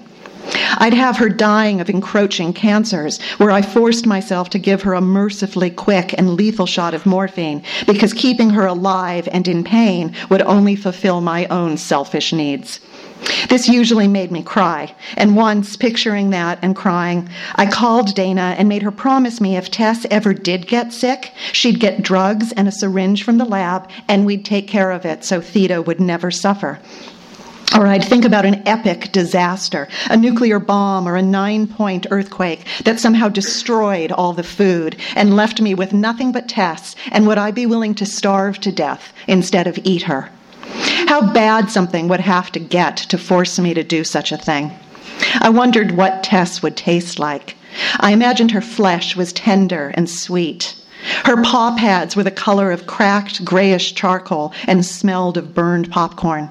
I'd 0.78 0.94
have 0.94 1.18
her 1.18 1.28
dying 1.28 1.80
of 1.80 1.88
encroaching 1.88 2.52
cancers, 2.52 3.20
where 3.38 3.50
I 3.50 3.62
forced 3.62 4.06
myself 4.06 4.50
to 4.50 4.58
give 4.58 4.82
her 4.82 4.94
a 4.94 5.00
mercifully 5.00 5.70
quick 5.70 6.14
and 6.18 6.34
lethal 6.34 6.66
shot 6.66 6.94
of 6.94 7.06
morphine 7.06 7.62
because 7.86 8.12
keeping 8.12 8.50
her 8.50 8.66
alive 8.66 9.28
and 9.30 9.46
in 9.46 9.64
pain 9.64 10.14
would 10.30 10.42
only 10.42 10.74
fulfill 10.74 11.20
my 11.20 11.46
own 11.46 11.76
selfish 11.76 12.32
needs. 12.32 12.80
This 13.48 13.68
usually 13.68 14.08
made 14.08 14.32
me 14.32 14.42
cry, 14.42 14.94
and 15.16 15.36
once, 15.36 15.76
picturing 15.76 16.30
that 16.30 16.58
and 16.60 16.74
crying, 16.74 17.28
I 17.54 17.66
called 17.66 18.14
Dana 18.14 18.56
and 18.58 18.68
made 18.68 18.82
her 18.82 18.90
promise 18.90 19.40
me 19.40 19.56
if 19.56 19.70
Tess 19.70 20.04
ever 20.10 20.34
did 20.34 20.66
get 20.66 20.92
sick, 20.92 21.32
she'd 21.52 21.78
get 21.78 22.02
drugs 22.02 22.50
and 22.52 22.66
a 22.66 22.72
syringe 22.72 23.22
from 23.22 23.38
the 23.38 23.44
lab, 23.44 23.88
and 24.08 24.26
we'd 24.26 24.44
take 24.44 24.66
care 24.66 24.90
of 24.90 25.04
it 25.04 25.24
so 25.24 25.40
Theda 25.40 25.82
would 25.82 26.00
never 26.00 26.32
suffer. 26.32 26.80
Or 27.74 27.86
I'd 27.86 28.04
think 28.04 28.24
about 28.26 28.44
an 28.44 28.62
epic 28.66 29.12
disaster, 29.12 29.88
a 30.10 30.16
nuclear 30.16 30.58
bomb 30.58 31.08
or 31.08 31.16
a 31.16 31.22
nine 31.22 31.66
point 31.66 32.06
earthquake 32.10 32.66
that 32.84 33.00
somehow 33.00 33.28
destroyed 33.28 34.12
all 34.12 34.34
the 34.34 34.42
food 34.42 34.96
and 35.16 35.34
left 35.34 35.60
me 35.60 35.74
with 35.74 35.94
nothing 35.94 36.32
but 36.32 36.48
Tess, 36.48 36.94
and 37.10 37.26
would 37.26 37.38
I 37.38 37.50
be 37.50 37.64
willing 37.64 37.94
to 37.94 38.04
starve 38.04 38.60
to 38.60 38.72
death 38.72 39.12
instead 39.26 39.66
of 39.66 39.78
eat 39.84 40.02
her? 40.02 40.28
How 41.06 41.32
bad 41.32 41.70
something 41.70 42.08
would 42.08 42.20
have 42.20 42.52
to 42.52 42.60
get 42.60 42.96
to 42.96 43.16
force 43.16 43.58
me 43.58 43.72
to 43.74 43.82
do 43.82 44.04
such 44.04 44.32
a 44.32 44.36
thing. 44.36 44.72
I 45.40 45.48
wondered 45.48 45.92
what 45.92 46.22
Tess 46.22 46.62
would 46.62 46.76
taste 46.76 47.18
like. 47.18 47.56
I 47.98 48.12
imagined 48.12 48.50
her 48.50 48.60
flesh 48.60 49.16
was 49.16 49.32
tender 49.32 49.92
and 49.94 50.10
sweet. 50.10 50.74
Her 51.24 51.42
paw 51.42 51.74
pads 51.76 52.14
were 52.16 52.22
the 52.22 52.30
color 52.30 52.70
of 52.70 52.86
cracked 52.86 53.44
grayish 53.44 53.94
charcoal 53.94 54.52
and 54.66 54.84
smelled 54.84 55.36
of 55.36 55.54
burned 55.54 55.90
popcorn. 55.90 56.50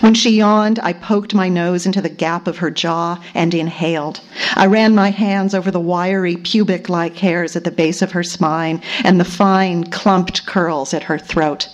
When 0.00 0.14
she 0.14 0.30
yawned, 0.30 0.78
I 0.82 0.92
poked 0.92 1.34
my 1.34 1.48
nose 1.48 1.86
into 1.86 2.00
the 2.00 2.08
gap 2.08 2.46
of 2.46 2.58
her 2.58 2.70
jaw 2.70 3.18
and 3.34 3.52
inhaled. 3.52 4.20
I 4.54 4.66
ran 4.66 4.94
my 4.94 5.10
hands 5.10 5.54
over 5.54 5.70
the 5.70 5.80
wiry 5.80 6.36
pubic 6.36 6.88
like 6.88 7.16
hairs 7.16 7.56
at 7.56 7.64
the 7.64 7.70
base 7.70 8.00
of 8.02 8.12
her 8.12 8.22
spine 8.22 8.80
and 9.04 9.18
the 9.18 9.24
fine, 9.24 9.84
clumped 9.84 10.46
curls 10.46 10.94
at 10.94 11.04
her 11.04 11.18
throat. 11.18 11.68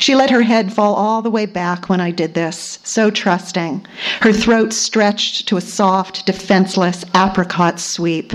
She 0.00 0.14
let 0.14 0.30
her 0.30 0.42
head 0.42 0.72
fall 0.72 0.94
all 0.94 1.20
the 1.20 1.30
way 1.30 1.44
back 1.44 1.88
when 1.88 2.00
I 2.00 2.10
did 2.10 2.34
this, 2.34 2.78
so 2.82 3.10
trusting. 3.10 3.86
Her 4.20 4.32
throat 4.32 4.72
stretched 4.72 5.48
to 5.48 5.56
a 5.56 5.60
soft, 5.60 6.24
defenseless 6.24 7.04
apricot 7.14 7.78
sweep. 7.78 8.32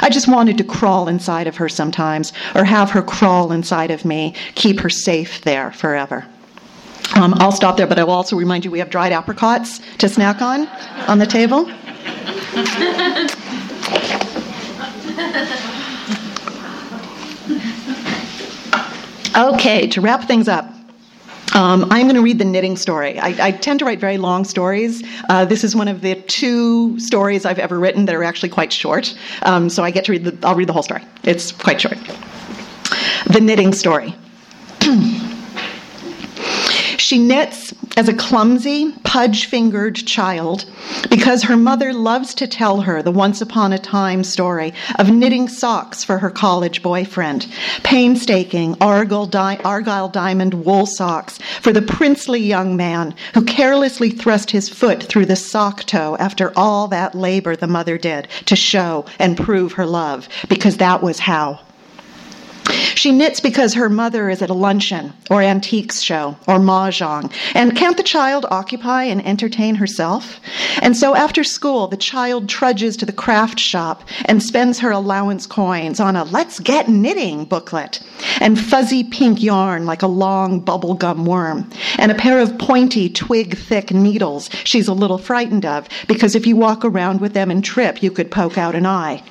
I 0.00 0.10
just 0.10 0.28
wanted 0.28 0.58
to 0.58 0.64
crawl 0.64 1.08
inside 1.08 1.46
of 1.46 1.56
her 1.56 1.68
sometimes, 1.68 2.32
or 2.54 2.64
have 2.64 2.90
her 2.90 3.02
crawl 3.02 3.52
inside 3.52 3.90
of 3.90 4.04
me, 4.04 4.34
keep 4.54 4.80
her 4.80 4.90
safe 4.90 5.40
there 5.42 5.72
forever. 5.72 6.26
Um, 7.14 7.34
I'll 7.38 7.52
stop 7.52 7.76
there, 7.76 7.86
but 7.86 7.98
I 7.98 8.04
will 8.04 8.12
also 8.12 8.36
remind 8.36 8.64
you 8.64 8.70
we 8.70 8.80
have 8.80 8.90
dried 8.90 9.12
apricots 9.12 9.80
to 9.98 10.08
snack 10.08 10.42
on 10.42 10.66
on 11.08 11.18
the 11.18 11.26
table. 11.26 11.70
Okay, 19.36 19.88
to 19.88 20.00
wrap 20.00 20.28
things 20.28 20.46
up, 20.46 20.66
um, 21.54 21.84
I'm 21.90 22.02
going 22.02 22.14
to 22.14 22.22
read 22.22 22.38
the 22.38 22.44
knitting 22.44 22.76
story. 22.76 23.18
I, 23.18 23.48
I, 23.48 23.50
tend 23.50 23.80
to 23.80 23.84
write 23.84 23.98
very 23.98 24.16
long 24.16 24.44
stories. 24.44 25.02
Uh, 25.28 25.44
this 25.44 25.64
is 25.64 25.74
one 25.74 25.88
of 25.88 26.02
the 26.02 26.14
two 26.22 26.98
stories 27.00 27.44
I've 27.44 27.58
ever 27.58 27.78
written 27.80 28.06
that 28.06 28.14
are 28.14 28.22
actually 28.22 28.48
quite 28.50 28.72
short. 28.72 29.16
Um, 29.42 29.68
so 29.68 29.82
I 29.82 29.90
get 29.90 30.04
to 30.06 30.12
read 30.12 30.24
the. 30.24 30.46
I'll 30.46 30.54
read 30.54 30.68
the 30.68 30.72
whole 30.72 30.84
story. 30.84 31.02
It's 31.24 31.50
quite 31.50 31.80
short. 31.80 31.98
The 33.26 33.40
knitting 33.40 33.72
story. 33.72 34.14
She 37.04 37.18
knits 37.18 37.74
as 37.98 38.08
a 38.08 38.14
clumsy, 38.14 38.90
pudge 39.04 39.44
fingered 39.44 39.94
child 39.94 40.64
because 41.10 41.42
her 41.42 41.54
mother 41.54 41.92
loves 41.92 42.32
to 42.36 42.46
tell 42.46 42.80
her 42.80 43.02
the 43.02 43.10
once 43.10 43.42
upon 43.42 43.74
a 43.74 43.78
time 43.78 44.24
story 44.24 44.72
of 44.98 45.10
knitting 45.10 45.46
socks 45.48 46.02
for 46.02 46.16
her 46.16 46.30
college 46.30 46.80
boyfriend, 46.80 47.46
painstaking 47.82 48.74
Argyle, 48.80 49.26
di- 49.26 49.60
Argyle 49.66 50.08
diamond 50.08 50.54
wool 50.64 50.86
socks 50.86 51.38
for 51.60 51.74
the 51.74 51.82
princely 51.82 52.40
young 52.40 52.74
man 52.74 53.14
who 53.34 53.44
carelessly 53.44 54.08
thrust 54.08 54.50
his 54.50 54.70
foot 54.70 55.02
through 55.02 55.26
the 55.26 55.36
sock 55.36 55.84
toe 55.84 56.16
after 56.18 56.54
all 56.56 56.88
that 56.88 57.14
labor 57.14 57.54
the 57.54 57.66
mother 57.66 57.98
did 57.98 58.28
to 58.46 58.56
show 58.56 59.04
and 59.18 59.36
prove 59.36 59.74
her 59.74 59.84
love, 59.84 60.26
because 60.48 60.78
that 60.78 61.02
was 61.02 61.18
how. 61.18 61.60
She 62.94 63.12
knits 63.12 63.40
because 63.40 63.74
her 63.74 63.88
mother 63.88 64.30
is 64.30 64.42
at 64.42 64.50
a 64.50 64.54
luncheon 64.54 65.12
or 65.30 65.42
antiques 65.42 66.00
show 66.00 66.36
or 66.46 66.58
mahjong. 66.58 67.32
And 67.54 67.76
can't 67.76 67.96
the 67.96 68.02
child 68.02 68.46
occupy 68.50 69.04
and 69.04 69.24
entertain 69.26 69.74
herself? 69.74 70.40
And 70.80 70.96
so 70.96 71.14
after 71.14 71.44
school, 71.44 71.88
the 71.88 71.96
child 71.96 72.48
trudges 72.48 72.96
to 72.98 73.06
the 73.06 73.12
craft 73.12 73.58
shop 73.58 74.04
and 74.26 74.42
spends 74.42 74.78
her 74.80 74.90
allowance 74.90 75.46
coins 75.46 76.00
on 76.00 76.16
a 76.16 76.24
let's 76.24 76.60
get 76.60 76.88
knitting 76.88 77.44
booklet 77.44 78.00
and 78.40 78.58
fuzzy 78.58 79.04
pink 79.04 79.42
yarn 79.42 79.86
like 79.86 80.02
a 80.02 80.06
long 80.06 80.60
bubblegum 80.60 81.24
worm 81.24 81.68
and 81.98 82.10
a 82.10 82.14
pair 82.14 82.38
of 82.40 82.58
pointy 82.58 83.08
twig 83.08 83.56
thick 83.56 83.92
needles 83.92 84.48
she's 84.64 84.88
a 84.88 84.92
little 84.92 85.18
frightened 85.18 85.64
of 85.64 85.88
because 86.06 86.34
if 86.34 86.46
you 86.46 86.56
walk 86.56 86.84
around 86.84 87.20
with 87.20 87.34
them 87.34 87.50
and 87.50 87.64
trip, 87.64 88.02
you 88.02 88.10
could 88.10 88.30
poke 88.30 88.58
out 88.58 88.74
an 88.74 88.86
eye. 88.86 89.22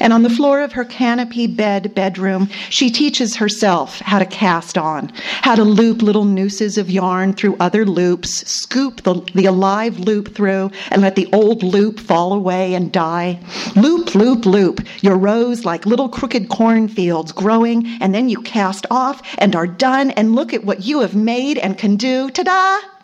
And 0.00 0.12
on 0.12 0.22
the 0.22 0.30
floor 0.30 0.60
of 0.60 0.72
her 0.72 0.84
canopy 0.84 1.46
bed 1.46 1.94
bedroom, 1.94 2.48
she 2.70 2.85
teaches 2.90 3.36
herself 3.36 4.00
how 4.00 4.18
to 4.18 4.26
cast 4.26 4.76
on, 4.76 5.12
how 5.42 5.54
to 5.54 5.64
loop 5.64 6.02
little 6.02 6.24
nooses 6.24 6.78
of 6.78 6.90
yarn 6.90 7.32
through 7.32 7.56
other 7.58 7.84
loops, 7.84 8.46
scoop 8.48 9.02
the, 9.02 9.14
the 9.34 9.46
alive 9.46 9.98
loop 9.98 10.34
through, 10.34 10.70
and 10.90 11.02
let 11.02 11.16
the 11.16 11.28
old 11.32 11.62
loop 11.62 11.98
fall 11.98 12.32
away 12.32 12.74
and 12.74 12.92
die. 12.92 13.38
Loop, 13.74 14.14
loop, 14.14 14.46
loop, 14.46 14.80
your 15.00 15.16
rows 15.16 15.64
like 15.64 15.86
little 15.86 16.08
crooked 16.08 16.48
cornfields 16.48 17.32
growing, 17.32 17.86
and 18.00 18.14
then 18.14 18.28
you 18.28 18.40
cast 18.42 18.86
off 18.90 19.22
and 19.38 19.54
are 19.54 19.66
done, 19.66 20.10
and 20.12 20.34
look 20.34 20.52
at 20.52 20.64
what 20.64 20.84
you 20.84 21.00
have 21.00 21.14
made 21.14 21.58
and 21.58 21.78
can 21.78 21.96
do. 21.96 22.30
Ta 22.30 22.42
da! 22.42 22.95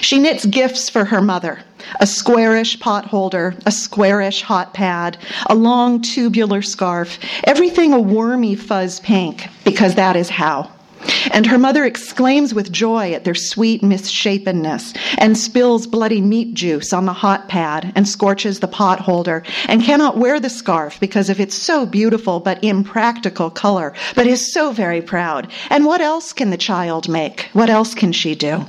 She 0.00 0.18
knits 0.18 0.44
gifts 0.46 0.88
for 0.90 1.04
her 1.06 1.22
mother 1.22 1.60
a 2.00 2.06
squarish 2.06 2.78
pot 2.80 3.06
holder, 3.06 3.54
a 3.66 3.70
squarish 3.70 4.42
hot 4.42 4.74
pad, 4.74 5.18
a 5.46 5.54
long 5.54 6.00
tubular 6.00 6.62
scarf, 6.62 7.18
everything 7.44 7.92
a 7.92 8.00
wormy 8.00 8.54
fuzz 8.54 9.00
pink, 9.00 9.48
because 9.64 9.94
that 9.94 10.16
is 10.16 10.28
how. 10.28 10.70
And 11.30 11.46
her 11.46 11.58
mother 11.58 11.84
exclaims 11.84 12.54
with 12.54 12.72
joy 12.72 13.12
at 13.12 13.24
their 13.24 13.34
sweet 13.34 13.82
misshapenness 13.82 14.94
and 15.18 15.36
spills 15.36 15.86
bloody 15.86 16.20
meat 16.20 16.54
juice 16.54 16.92
on 16.92 17.04
the 17.04 17.12
hot 17.12 17.48
pad 17.48 17.92
and 17.94 18.08
scorches 18.08 18.60
the 18.60 18.68
pot 18.68 19.00
holder 19.00 19.42
and 19.68 19.82
cannot 19.82 20.16
wear 20.16 20.40
the 20.40 20.50
scarf 20.50 20.98
because 21.00 21.28
of 21.28 21.40
its 21.40 21.54
so 21.54 21.84
beautiful 21.84 22.40
but 22.40 22.62
impractical 22.62 23.50
color, 23.50 23.94
but 24.14 24.26
is 24.26 24.52
so 24.52 24.72
very 24.72 25.02
proud. 25.02 25.50
And 25.70 25.84
what 25.84 26.00
else 26.00 26.32
can 26.32 26.50
the 26.50 26.56
child 26.56 27.08
make? 27.08 27.50
What 27.52 27.70
else 27.70 27.94
can 27.94 28.12
she 28.12 28.34
do? 28.34 28.64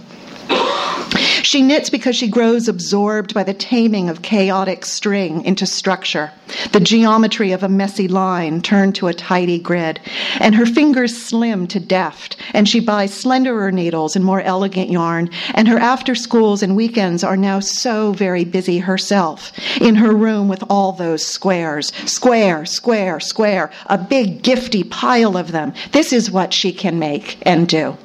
She 1.45 1.61
knits 1.61 1.89
because 1.89 2.15
she 2.15 2.27
grows 2.27 2.67
absorbed 2.67 3.33
by 3.33 3.43
the 3.43 3.53
taming 3.53 4.09
of 4.09 4.23
chaotic 4.23 4.83
string 4.83 5.45
into 5.45 5.65
structure, 5.65 6.31
the 6.71 6.79
geometry 6.79 7.51
of 7.51 7.61
a 7.61 7.69
messy 7.69 8.07
line 8.07 8.61
turned 8.61 8.95
to 8.95 9.07
a 9.07 9.13
tidy 9.13 9.59
grid, 9.59 9.99
and 10.39 10.55
her 10.55 10.65
fingers 10.65 11.15
slim 11.15 11.67
to 11.67 11.79
deft, 11.79 12.35
and 12.53 12.67
she 12.67 12.79
buys 12.79 13.13
slenderer 13.13 13.71
needles 13.71 14.15
and 14.15 14.25
more 14.25 14.41
elegant 14.41 14.89
yarn, 14.89 15.29
and 15.53 15.67
her 15.67 15.77
after 15.77 16.15
schools 16.15 16.63
and 16.63 16.75
weekends 16.75 17.23
are 17.23 17.37
now 17.37 17.59
so 17.59 18.11
very 18.11 18.43
busy 18.43 18.79
herself 18.79 19.51
in 19.79 19.95
her 19.95 20.15
room 20.15 20.47
with 20.47 20.63
all 20.69 20.93
those 20.93 21.23
squares. 21.23 21.93
Square, 22.05 22.65
square, 22.65 23.19
square, 23.19 23.71
a 23.85 23.97
big 23.97 24.41
gifty 24.41 24.89
pile 24.89 25.37
of 25.37 25.51
them. 25.51 25.73
This 25.91 26.11
is 26.11 26.31
what 26.31 26.53
she 26.53 26.73
can 26.73 26.97
make 26.97 27.37
and 27.43 27.67
do. 27.67 27.95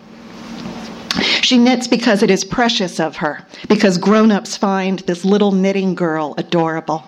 She 1.43 1.59
knits 1.59 1.89
because 1.89 2.23
it 2.23 2.31
is 2.31 2.45
precious 2.45 3.01
of 3.01 3.17
her, 3.17 3.45
because 3.69 3.99
grown 3.99 4.31
ups 4.31 4.57
find 4.57 5.01
this 5.01 5.25
little 5.25 5.53
knitting 5.53 5.95
girl 5.95 6.35
adorable. 6.39 7.05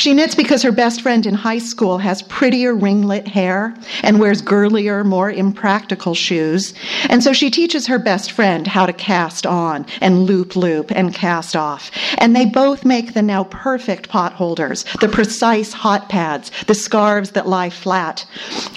She 0.00 0.14
knits 0.14 0.34
because 0.34 0.62
her 0.62 0.72
best 0.72 1.02
friend 1.02 1.26
in 1.26 1.34
high 1.34 1.58
school 1.58 1.98
has 1.98 2.22
prettier 2.22 2.74
ringlet 2.74 3.28
hair 3.28 3.74
and 4.02 4.18
wears 4.18 4.40
girlier, 4.40 5.04
more 5.04 5.30
impractical 5.30 6.14
shoes. 6.14 6.72
And 7.10 7.22
so 7.22 7.34
she 7.34 7.50
teaches 7.50 7.86
her 7.86 7.98
best 7.98 8.32
friend 8.32 8.66
how 8.66 8.86
to 8.86 8.94
cast 8.94 9.44
on 9.44 9.84
and 10.00 10.22
loop 10.24 10.56
loop 10.56 10.90
and 10.90 11.14
cast 11.14 11.54
off. 11.54 11.90
And 12.16 12.34
they 12.34 12.46
both 12.46 12.82
make 12.82 13.12
the 13.12 13.20
now 13.20 13.44
perfect 13.44 14.08
pot 14.08 14.32
holders, 14.32 14.86
the 15.02 15.08
precise 15.08 15.74
hot 15.74 16.08
pads, 16.08 16.50
the 16.66 16.74
scarves 16.74 17.32
that 17.32 17.46
lie 17.46 17.68
flat. 17.68 18.24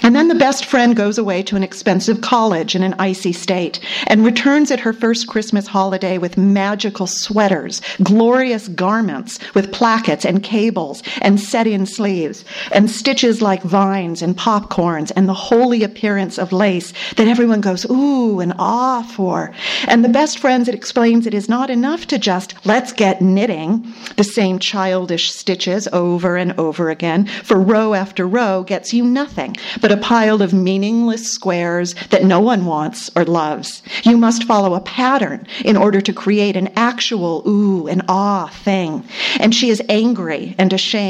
And 0.02 0.14
then 0.14 0.28
the 0.28 0.34
best 0.34 0.66
friend 0.66 0.94
goes 0.94 1.16
away 1.16 1.42
to 1.44 1.56
an 1.56 1.62
expensive 1.62 2.20
college 2.20 2.74
in 2.74 2.82
an 2.82 2.96
icy 2.98 3.32
state 3.32 3.80
and 4.08 4.26
returns 4.26 4.70
at 4.70 4.80
her 4.80 4.92
first 4.92 5.26
Christmas 5.26 5.66
holiday 5.66 6.18
with 6.18 6.36
magical 6.36 7.06
sweaters, 7.06 7.80
glorious 8.02 8.68
garments 8.68 9.38
with 9.54 9.72
plackets 9.72 10.26
and 10.26 10.42
cables 10.42 11.02
and 11.20 11.40
set 11.40 11.66
in 11.66 11.86
sleeves, 11.86 12.44
and 12.72 12.90
stitches 12.90 13.42
like 13.42 13.62
vines 13.62 14.22
and 14.22 14.36
popcorns, 14.36 15.12
and 15.16 15.28
the 15.28 15.34
holy 15.34 15.82
appearance 15.82 16.38
of 16.38 16.52
lace 16.52 16.92
that 17.16 17.28
everyone 17.28 17.60
goes 17.60 17.84
ooh 17.90 18.40
and 18.40 18.54
ah 18.58 19.02
for. 19.02 19.52
And 19.86 20.04
the 20.04 20.08
best 20.08 20.38
friends, 20.38 20.68
it 20.68 20.74
explains 20.74 21.26
it 21.26 21.34
is 21.34 21.48
not 21.48 21.70
enough 21.70 22.06
to 22.08 22.18
just 22.18 22.54
let's 22.66 22.92
get 22.92 23.20
knitting 23.22 23.92
the 24.16 24.24
same 24.24 24.58
childish 24.58 25.30
stitches 25.30 25.88
over 25.92 26.36
and 26.36 26.58
over 26.58 26.90
again, 26.90 27.26
for 27.26 27.58
row 27.58 27.94
after 27.94 28.26
row 28.26 28.62
gets 28.62 28.92
you 28.92 29.04
nothing 29.04 29.56
but 29.80 29.92
a 29.92 29.96
pile 29.96 30.42
of 30.42 30.52
meaningless 30.52 31.32
squares 31.32 31.94
that 32.10 32.24
no 32.24 32.40
one 32.40 32.64
wants 32.64 33.10
or 33.16 33.24
loves. 33.24 33.82
You 34.02 34.16
must 34.16 34.44
follow 34.44 34.74
a 34.74 34.80
pattern 34.80 35.46
in 35.64 35.76
order 35.76 36.00
to 36.00 36.12
create 36.12 36.56
an 36.56 36.70
actual 36.76 37.42
ooh 37.46 37.86
and 37.86 38.02
ah 38.08 38.48
thing. 38.48 39.04
And 39.40 39.54
she 39.54 39.70
is 39.70 39.82
angry 39.88 40.54
and 40.58 40.72
ashamed, 40.72 41.03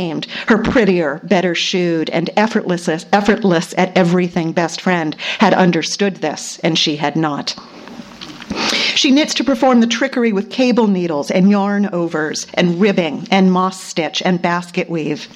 her 0.48 0.58
prettier, 0.58 1.20
better 1.22 1.54
shoed, 1.54 2.10
and 2.10 2.30
effortless, 2.36 2.88
effortless 3.12 3.74
at 3.78 3.96
everything 3.96 4.52
best 4.52 4.80
friend 4.80 5.14
had 5.38 5.54
understood 5.54 6.16
this, 6.16 6.58
and 6.64 6.78
she 6.78 6.96
had 6.96 7.16
not. 7.16 7.54
She 8.94 9.10
knits 9.10 9.34
to 9.34 9.44
perform 9.44 9.80
the 9.80 9.86
trickery 9.86 10.32
with 10.32 10.50
cable 10.50 10.86
needles 10.86 11.30
and 11.30 11.50
yarn 11.50 11.88
overs 11.92 12.46
and 12.54 12.80
ribbing 12.80 13.26
and 13.30 13.52
moss 13.52 13.82
stitch 13.82 14.22
and 14.24 14.40
basket 14.40 14.88
weave. 14.88 15.28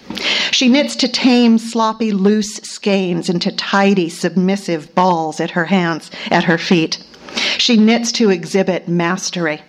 She 0.51 0.69
knits 0.69 0.97
to 0.97 1.09
tame 1.09 1.59
sloppy 1.59 2.13
loose 2.13 2.57
skeins 2.57 3.29
into 3.29 3.53
tidy 3.53 4.09
submissive 4.09 4.95
balls 4.95 5.41
at 5.41 5.51
her 5.51 5.67
hands, 5.67 6.11
at 6.31 6.45
her 6.45 6.59
feet. 6.59 6.99
She 7.59 7.77
knits 7.77 8.13
to 8.13 8.31
exhibit 8.31 8.89
mastery. 8.89 9.63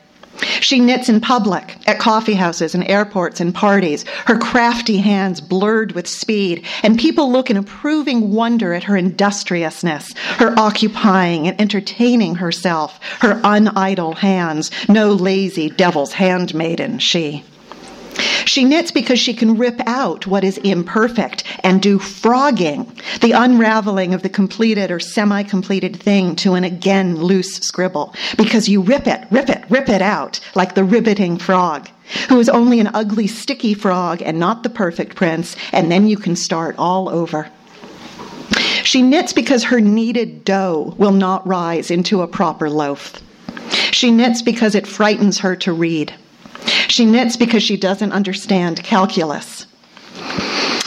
She 0.61 0.79
knits 0.79 1.09
in 1.09 1.21
public, 1.21 1.77
at 1.87 1.99
coffee 1.99 2.33
houses 2.33 2.75
and 2.75 2.87
airports 2.89 3.39
and 3.39 3.53
parties, 3.53 4.05
her 4.25 4.37
crafty 4.37 4.97
hands 4.97 5.41
blurred 5.41 5.93
with 5.93 6.07
speed, 6.07 6.65
and 6.83 6.99
people 6.99 7.31
look 7.31 7.49
in 7.49 7.57
approving 7.57 8.31
wonder 8.31 8.73
at 8.73 8.83
her 8.83 8.97
industriousness, 8.97 10.13
her 10.37 10.57
occupying 10.57 11.47
and 11.47 11.59
entertaining 11.59 12.35
herself, 12.35 12.99
her 13.19 13.41
unidle 13.43 14.13
hands, 14.13 14.71
no 14.87 15.11
lazy 15.13 15.69
devil's 15.69 16.13
handmaiden, 16.13 16.99
she. 16.99 17.43
She 18.45 18.65
knits 18.65 18.91
because 18.91 19.19
she 19.19 19.33
can 19.33 19.57
rip 19.57 19.79
out 19.85 20.27
what 20.27 20.43
is 20.43 20.57
imperfect 20.59 21.43
and 21.63 21.81
do 21.81 21.99
frogging, 21.99 22.91
the 23.21 23.31
unraveling 23.31 24.13
of 24.13 24.23
the 24.23 24.29
completed 24.29 24.91
or 24.91 24.99
semi 24.99 25.43
completed 25.43 25.95
thing 25.95 26.35
to 26.37 26.53
an 26.53 26.63
again 26.63 27.17
loose 27.17 27.55
scribble, 27.57 28.13
because 28.37 28.67
you 28.67 28.81
rip 28.81 29.07
it, 29.07 29.25
rip 29.31 29.49
it, 29.49 29.63
rip 29.69 29.89
it 29.89 30.01
out, 30.01 30.39
like 30.55 30.75
the 30.75 30.83
ribbiting 30.83 31.39
frog, 31.39 31.89
who 32.27 32.39
is 32.39 32.49
only 32.49 32.79
an 32.79 32.89
ugly, 32.93 33.27
sticky 33.27 33.73
frog 33.73 34.21
and 34.21 34.39
not 34.39 34.63
the 34.63 34.69
perfect 34.69 35.15
prince, 35.15 35.55
and 35.71 35.91
then 35.91 36.07
you 36.07 36.17
can 36.17 36.35
start 36.35 36.75
all 36.77 37.09
over. 37.09 37.49
She 38.83 39.01
knits 39.01 39.33
because 39.33 39.65
her 39.65 39.79
kneaded 39.79 40.43
dough 40.43 40.95
will 40.97 41.11
not 41.11 41.45
rise 41.45 41.91
into 41.91 42.21
a 42.21 42.27
proper 42.27 42.69
loaf. 42.69 43.21
She 43.91 44.11
knits 44.11 44.41
because 44.41 44.75
it 44.75 44.87
frightens 44.87 45.39
her 45.39 45.55
to 45.57 45.73
read. 45.73 46.13
She 46.99 47.05
knits 47.05 47.37
because 47.37 47.63
she 47.63 47.77
doesn't 47.77 48.11
understand 48.11 48.83
calculus. 48.83 49.65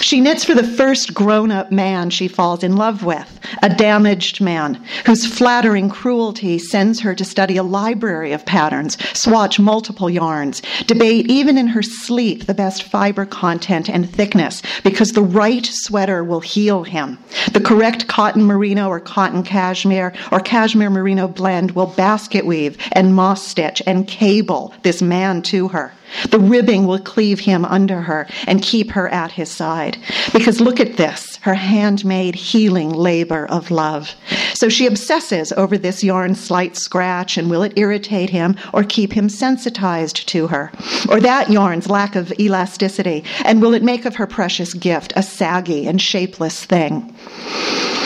She 0.02 0.21
knits 0.21 0.45
for 0.45 0.54
the 0.54 0.62
first 0.62 1.14
grown 1.14 1.50
up 1.50 1.73
man 1.73 2.11
she 2.11 2.28
falls 2.28 2.62
in 2.62 2.76
love 2.76 3.02
with, 3.02 3.40
a 3.62 3.71
damaged 3.71 4.38
man 4.38 4.75
whose 5.07 5.25
flattering 5.25 5.88
cruelty 5.88 6.59
sends 6.59 7.00
her 7.00 7.14
to 7.14 7.25
study 7.25 7.57
a 7.57 7.62
library 7.62 8.33
of 8.33 8.45
patterns, 8.45 8.99
swatch 9.19 9.58
multiple 9.58 10.10
yarns, 10.10 10.60
debate 10.86 11.30
even 11.30 11.56
in 11.56 11.69
her 11.69 11.82
sleep 11.82 12.45
the 12.45 12.52
best 12.52 12.82
fiber 12.82 13.25
content 13.25 13.89
and 13.89 14.10
thickness, 14.10 14.60
because 14.84 15.13
the 15.13 15.23
right 15.23 15.65
sweater 15.65 16.23
will 16.23 16.41
heal 16.41 16.82
him. 16.82 17.17
The 17.54 17.60
correct 17.63 18.06
cotton 18.06 18.43
merino 18.45 18.89
or 18.89 19.00
cotton 19.00 19.45
cashmere 19.45 20.13
or 20.30 20.41
cashmere 20.41 20.91
merino 20.91 21.26
blend 21.26 21.71
will 21.71 21.86
basket 21.86 22.45
weave 22.45 22.76
and 22.93 23.15
moss 23.15 23.47
stitch 23.47 23.80
and 23.86 24.06
cable 24.06 24.75
this 24.82 25.00
man 25.00 25.41
to 25.45 25.69
her. 25.69 25.95
The 26.30 26.38
ribbing 26.38 26.86
will 26.86 26.98
cleave 26.98 27.40
him 27.40 27.64
under 27.64 28.02
her 28.02 28.26
and 28.46 28.62
keep 28.62 28.90
her 28.92 29.08
at 29.08 29.32
his 29.32 29.50
side. 29.50 29.98
Because 30.32 30.60
look 30.60 30.80
at 30.80 30.96
this, 30.96 31.38
her 31.42 31.54
handmade 31.54 32.34
healing 32.34 32.90
labor 32.90 33.46
of 33.46 33.70
love. 33.70 34.14
So 34.54 34.69
she 34.69 34.86
obsesses 34.86 35.52
over 35.52 35.78
this 35.78 36.04
yarn 36.04 36.34
slight 36.34 36.76
scratch 36.76 37.36
and 37.36 37.50
will 37.50 37.62
it 37.62 37.73
irritate 37.76 38.30
him 38.30 38.56
or 38.73 38.84
keep 38.84 39.12
him 39.12 39.28
sensitized 39.28 40.28
to 40.28 40.47
her? 40.49 40.73
Or 41.08 41.21
that 41.21 41.50
yarn's 41.50 41.88
lack 41.88 42.17
of 42.17 42.32
elasticity 42.38 43.25
and 43.45 43.60
will 43.60 43.75
it 43.75 43.82
make 43.82 44.04
of 44.04 44.17
her 44.17 44.26
precious 44.26 44.75
gift 44.75 45.12
a 45.17 45.23
saggy 45.23 45.86
and 45.86 46.00
shapeless 46.00 46.65
thing? 46.65 47.15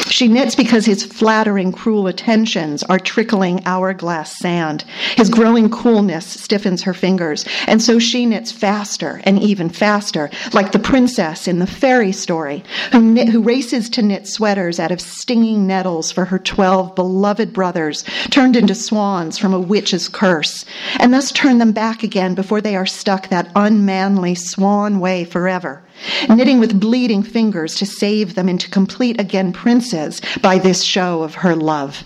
She 0.08 0.28
knits 0.28 0.54
because 0.54 0.86
his 0.86 1.04
flattering, 1.04 1.72
cruel 1.72 2.06
attentions 2.06 2.84
are 2.84 2.98
trickling 2.98 3.60
hourglass 3.66 4.38
sand. 4.38 4.84
His 5.16 5.28
growing 5.28 5.68
coolness 5.68 6.24
stiffens 6.24 6.82
her 6.84 6.94
fingers, 6.94 7.44
and 7.66 7.82
so 7.82 7.98
she 7.98 8.24
knits 8.24 8.52
faster 8.52 9.20
and 9.24 9.38
even 9.42 9.68
faster, 9.68 10.30
like 10.52 10.70
the 10.70 10.78
princess 10.78 11.48
in 11.48 11.58
the 11.58 11.66
fairy 11.66 12.12
story, 12.12 12.62
who, 12.92 13.00
knit, 13.02 13.28
who 13.28 13.42
races 13.42 13.90
to 13.90 14.02
knit 14.02 14.28
sweaters 14.28 14.78
out 14.78 14.92
of 14.92 15.00
stinging 15.00 15.66
nettles 15.66 16.12
for 16.12 16.24
her 16.24 16.38
twelve 16.46 16.94
beloved 16.94 17.52
brothers, 17.52 18.04
turned 18.30 18.56
into 18.56 18.74
swans 18.74 19.36
from 19.36 19.52
a 19.52 19.60
witch's 19.60 20.08
curse, 20.08 20.64
and 20.98 21.12
thus 21.12 21.30
turn 21.32 21.58
them 21.58 21.72
back 21.72 22.02
again 22.02 22.34
before 22.34 22.62
they 22.62 22.74
are 22.74 22.86
stuck 22.86 23.28
that 23.28 23.52
unmanly 23.54 24.34
swan 24.34 25.00
way 25.00 25.24
forever 25.24 25.82
knitting 26.28 26.60
with 26.60 26.78
bleeding 26.78 27.22
fingers 27.22 27.74
to 27.76 27.86
save 27.86 28.34
them 28.34 28.48
into 28.48 28.70
complete 28.70 29.20
again 29.20 29.52
princes 29.52 30.20
by 30.42 30.58
this 30.58 30.82
show 30.82 31.22
of 31.22 31.34
her 31.34 31.54
love. 31.54 32.04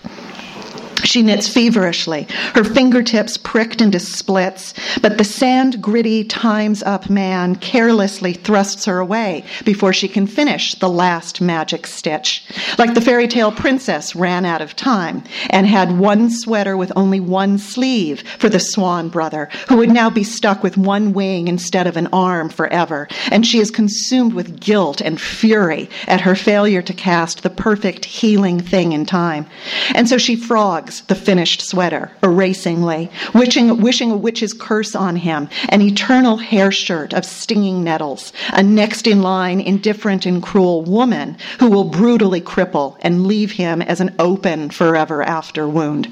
She 1.03 1.23
knits 1.23 1.47
feverishly, 1.47 2.27
her 2.53 2.63
fingertips 2.63 3.37
pricked 3.37 3.81
into 3.81 3.99
splits, 3.99 4.73
but 5.01 5.17
the 5.17 5.23
sand 5.23 5.81
gritty 5.81 6.23
time's 6.23 6.83
up 6.83 7.09
man 7.09 7.55
carelessly 7.55 8.33
thrusts 8.33 8.85
her 8.85 8.99
away 8.99 9.43
before 9.65 9.93
she 9.93 10.07
can 10.07 10.27
finish 10.27 10.75
the 10.75 10.89
last 10.89 11.41
magic 11.41 11.87
stitch. 11.87 12.43
Like 12.77 12.93
the 12.93 13.01
fairy 13.01 13.27
tale 13.27 13.51
princess 13.51 14.15
ran 14.15 14.45
out 14.45 14.61
of 14.61 14.75
time 14.75 15.23
and 15.49 15.65
had 15.65 15.97
one 15.97 16.29
sweater 16.29 16.77
with 16.77 16.91
only 16.95 17.19
one 17.19 17.57
sleeve 17.57 18.21
for 18.37 18.49
the 18.49 18.59
swan 18.59 19.09
brother, 19.09 19.49
who 19.69 19.77
would 19.77 19.89
now 19.89 20.09
be 20.09 20.23
stuck 20.23 20.61
with 20.63 20.77
one 20.77 21.13
wing 21.13 21.47
instead 21.47 21.87
of 21.87 21.97
an 21.97 22.07
arm 22.13 22.49
forever. 22.49 23.07
And 23.31 23.45
she 23.45 23.59
is 23.59 23.71
consumed 23.71 24.33
with 24.33 24.59
guilt 24.59 25.01
and 25.01 25.19
fury 25.19 25.89
at 26.07 26.21
her 26.21 26.35
failure 26.35 26.81
to 26.81 26.93
cast 26.93 27.43
the 27.43 27.49
perfect 27.49 28.05
healing 28.05 28.59
thing 28.59 28.91
in 28.91 29.05
time. 29.05 29.47
And 29.95 30.07
so 30.07 30.17
she 30.17 30.35
frogs 30.35 30.90
the 30.99 31.15
finished 31.15 31.61
sweater, 31.61 32.11
erasingly, 32.21 33.09
wishing, 33.33 33.81
wishing 33.81 34.11
a 34.11 34.17
witch's 34.17 34.53
curse 34.53 34.93
on 34.93 35.15
him, 35.15 35.47
an 35.69 35.81
eternal 35.81 36.37
hair 36.37 36.71
shirt 36.71 37.13
of 37.13 37.25
stinging 37.25 37.83
nettles, 37.83 38.33
a 38.51 38.61
next 38.61 39.07
in 39.07 39.21
line, 39.21 39.61
indifferent 39.61 40.25
and 40.25 40.43
cruel 40.43 40.83
woman 40.83 41.37
who 41.59 41.69
will 41.69 41.85
brutally 41.85 42.41
cripple 42.41 42.97
and 43.01 43.25
leave 43.25 43.51
him 43.51 43.81
as 43.81 44.01
an 44.01 44.13
open 44.19 44.69
forever 44.69 45.23
after 45.23 45.67
wound. 45.67 46.07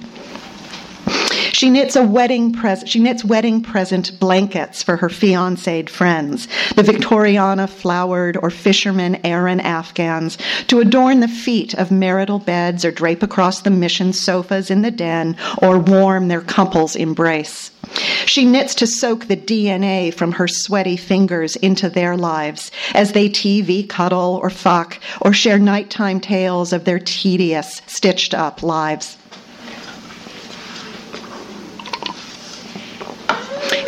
She 1.60 1.70
knits 1.70 1.98
a 1.98 2.04
wedding 2.04 2.54
present. 2.54 2.88
She 2.88 3.00
knits 3.00 3.26
wedding 3.26 3.62
present 3.62 4.18
blankets 4.18 4.82
for 4.82 4.96
her 4.96 5.10
fiancéed 5.10 5.90
friends, 5.90 6.48
the 6.78 6.84
Victoriana 6.84 7.68
flowered 7.68 8.38
or 8.38 8.50
fisherman 8.50 9.20
Aran 9.26 9.60
Afghans, 9.60 10.38
to 10.68 10.80
adorn 10.80 11.20
the 11.20 11.28
feet 11.28 11.74
of 11.74 11.92
marital 11.92 12.40
beds 12.40 12.86
or 12.86 12.92
drape 12.92 13.22
across 13.24 13.60
the 13.60 13.72
mission 13.72 14.14
sofas 14.14 14.72
in 14.72 14.84
the 14.84 14.90
den 14.90 15.36
or 15.62 15.78
warm 15.78 16.30
their 16.30 16.40
couple's 16.40 16.96
embrace. 16.96 17.72
She 18.26 18.46
knits 18.46 18.74
to 18.76 18.88
soak 18.88 19.28
the 19.28 19.36
DNA 19.36 20.14
from 20.14 20.32
her 20.32 20.48
sweaty 20.48 20.96
fingers 20.96 21.58
into 21.58 21.90
their 21.90 22.16
lives 22.16 22.72
as 22.94 23.12
they 23.12 23.28
TV 23.28 23.86
cuddle 23.86 24.40
or 24.42 24.50
fuck 24.50 24.98
or 25.20 25.34
share 25.34 25.60
nighttime 25.60 26.22
tales 26.22 26.72
of 26.72 26.86
their 26.86 27.00
tedious, 27.00 27.82
stitched 27.86 28.34
up 28.34 28.64
lives. 28.64 29.18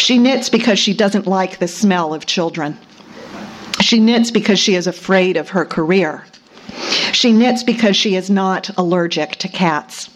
She 0.02 0.18
knits 0.18 0.50
because 0.50 0.80
she 0.80 0.96
doesn't 0.96 1.28
like 1.28 1.60
the 1.60 1.68
smell 1.68 2.16
of 2.16 2.26
children. 2.26 2.76
She 3.82 4.00
knits 4.00 4.32
because 4.32 4.58
she 4.58 4.74
is 4.74 4.88
afraid 4.88 5.38
of 5.38 5.50
her 5.50 5.64
career. 5.64 6.26
She 7.14 7.32
knits 7.32 7.62
because 7.62 7.96
she 7.96 8.16
is 8.16 8.28
not 8.28 8.76
allergic 8.80 9.36
to 9.36 9.48
cats. 9.48 10.10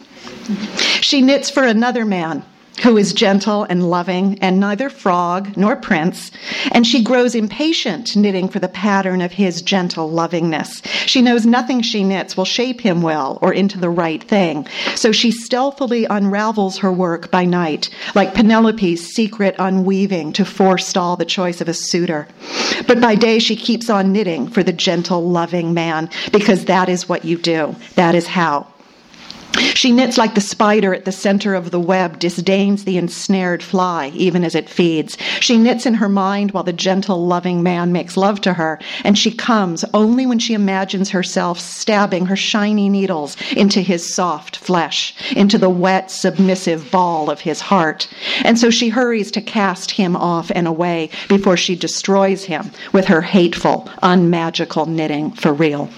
She 1.02 1.22
knits 1.22 1.52
for 1.52 1.64
another 1.64 2.04
man 2.04 2.44
who 2.84 2.98
is 2.98 3.14
gentle 3.14 3.64
and 3.64 3.90
loving 3.90 4.38
and 4.40 4.60
neither 4.60 4.90
frog 4.90 5.56
nor 5.56 5.76
prince, 5.76 6.32
and 6.72 6.86
she 6.86 7.04
grows 7.04 7.36
impatient 7.36 8.16
knitting 8.16 8.50
for 8.50 8.60
the 8.60 8.68
pattern 8.68 9.22
of 9.22 9.32
his 9.32 9.62
gentle 9.62 10.10
lovingness. 10.10 10.82
She 11.06 11.22
knows 11.22 11.46
nothing 11.46 11.82
she 11.82 12.04
knits 12.04 12.36
will 12.36 12.46
shape 12.46 12.82
him 12.82 13.02
well 13.02 13.40
or 13.42 13.54
into 13.54 13.80
the 13.80 13.90
right 13.90 14.24
thing, 14.24 14.68
so 14.96 15.12
she 15.12 15.32
stealthily 15.32 16.06
unravels 16.06 16.78
her 16.80 16.92
work 16.92 17.32
by 17.32 17.46
night, 17.46 17.90
like 18.14 18.34
Penelope's 18.34 19.02
secret 19.02 19.56
unweaving 19.58 20.34
to 20.34 20.46
forestall 20.46 21.16
the 21.16 21.26
choice 21.26 21.62
of 21.62 21.70
a 21.70 21.74
suitor. 21.74 22.28
But 22.88 23.02
by 23.02 23.16
day 23.16 23.40
she 23.40 23.56
keeps 23.56 23.90
on 23.90 24.12
knitting 24.12 24.48
for 24.48 24.64
the 24.64 24.74
gentle, 24.74 25.30
loving 25.30 25.74
man, 25.74 26.10
because 26.32 26.66
that 26.66 26.90
is 26.90 27.08
what 27.08 27.26
you 27.26 27.38
do. 27.38 27.76
That 27.96 28.16
is 28.16 28.28
how. 28.28 28.68
She 29.74 29.92
knits 29.92 30.18
like 30.18 30.36
the 30.36 30.42
spider 30.42 30.94
at 30.94 31.06
the 31.06 31.12
center 31.12 31.54
of 31.54 31.72
the 31.72 31.80
web 31.80 32.20
disdains 32.20 32.84
the 32.84 32.98
ensnared 32.98 33.64
fly, 33.64 34.12
even 34.16 34.44
as 34.44 34.56
it 34.56 34.70
feeds. 34.70 35.18
She 35.40 35.58
knits 35.58 35.86
in 35.86 35.96
her 35.96 36.10
mind 36.10 36.52
while 36.52 36.64
the 36.64 36.74
gentle, 36.74 37.26
loving 37.26 37.64
man 37.64 37.92
makes 37.92 38.18
love 38.18 38.42
to 38.42 38.54
her, 38.54 38.80
and 39.04 39.18
she 39.18 39.32
comes 39.32 39.86
only 39.94 40.26
when 40.26 40.40
she 40.40 40.54
imagines 40.54 41.10
herself 41.10 41.60
stabbing 41.60 42.26
her 42.26 42.36
shiny 42.36 42.90
needles 42.90 43.38
into 43.56 43.82
his 43.82 44.14
soft 44.14 44.58
flesh, 44.58 45.14
into 45.36 45.58
the 45.58 45.70
wet, 45.70 46.12
submissive 46.12 46.90
ball 46.92 47.30
of 47.30 47.42
his 47.42 47.62
heart. 47.62 48.08
And 48.44 48.60
so 48.60 48.70
she 48.70 48.90
hurries 48.90 49.32
to 49.32 49.42
cast 49.42 49.92
him 49.92 50.16
off 50.16 50.52
and 50.54 50.68
away 50.68 51.10
before 51.30 51.58
she 51.58 51.76
destroys 51.76 52.44
him 52.44 52.72
with 52.92 53.06
her 53.06 53.22
hateful, 53.22 53.90
unmagical 54.02 54.86
knitting 54.86 55.32
for 55.32 55.54
real. 55.54 55.90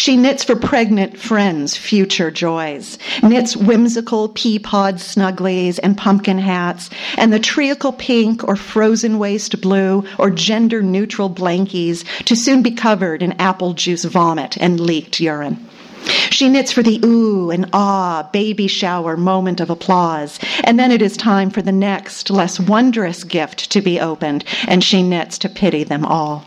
She 0.00 0.16
knits 0.16 0.42
for 0.44 0.56
pregnant 0.56 1.18
friends' 1.18 1.76
future 1.76 2.30
joys, 2.30 2.96
knits 3.22 3.54
whimsical 3.54 4.30
pea 4.30 4.58
pod 4.58 4.94
snugglies 4.94 5.78
and 5.82 5.94
pumpkin 5.94 6.38
hats, 6.38 6.88
and 7.18 7.30
the 7.30 7.38
treacle 7.38 7.92
pink 7.92 8.42
or 8.42 8.56
frozen 8.56 9.18
waste 9.18 9.60
blue 9.60 10.04
or 10.16 10.30
gender 10.30 10.80
neutral 10.80 11.28
blankies 11.28 12.02
to 12.24 12.34
soon 12.34 12.62
be 12.62 12.70
covered 12.70 13.22
in 13.22 13.32
apple 13.32 13.74
juice 13.74 14.04
vomit 14.06 14.56
and 14.56 14.80
leaked 14.80 15.20
urine. 15.20 15.58
She 16.30 16.48
knits 16.48 16.72
for 16.72 16.82
the 16.82 16.98
ooh 17.04 17.50
and 17.50 17.68
ah 17.74 18.26
baby 18.32 18.68
shower 18.68 19.18
moment 19.18 19.60
of 19.60 19.68
applause, 19.68 20.38
and 20.64 20.78
then 20.78 20.90
it 20.90 21.02
is 21.02 21.14
time 21.14 21.50
for 21.50 21.60
the 21.60 21.72
next, 21.72 22.30
less 22.30 22.58
wondrous 22.58 23.22
gift 23.22 23.70
to 23.72 23.82
be 23.82 24.00
opened, 24.00 24.46
and 24.66 24.82
she 24.82 25.02
knits 25.02 25.36
to 25.36 25.50
pity 25.50 25.84
them 25.84 26.06
all. 26.06 26.46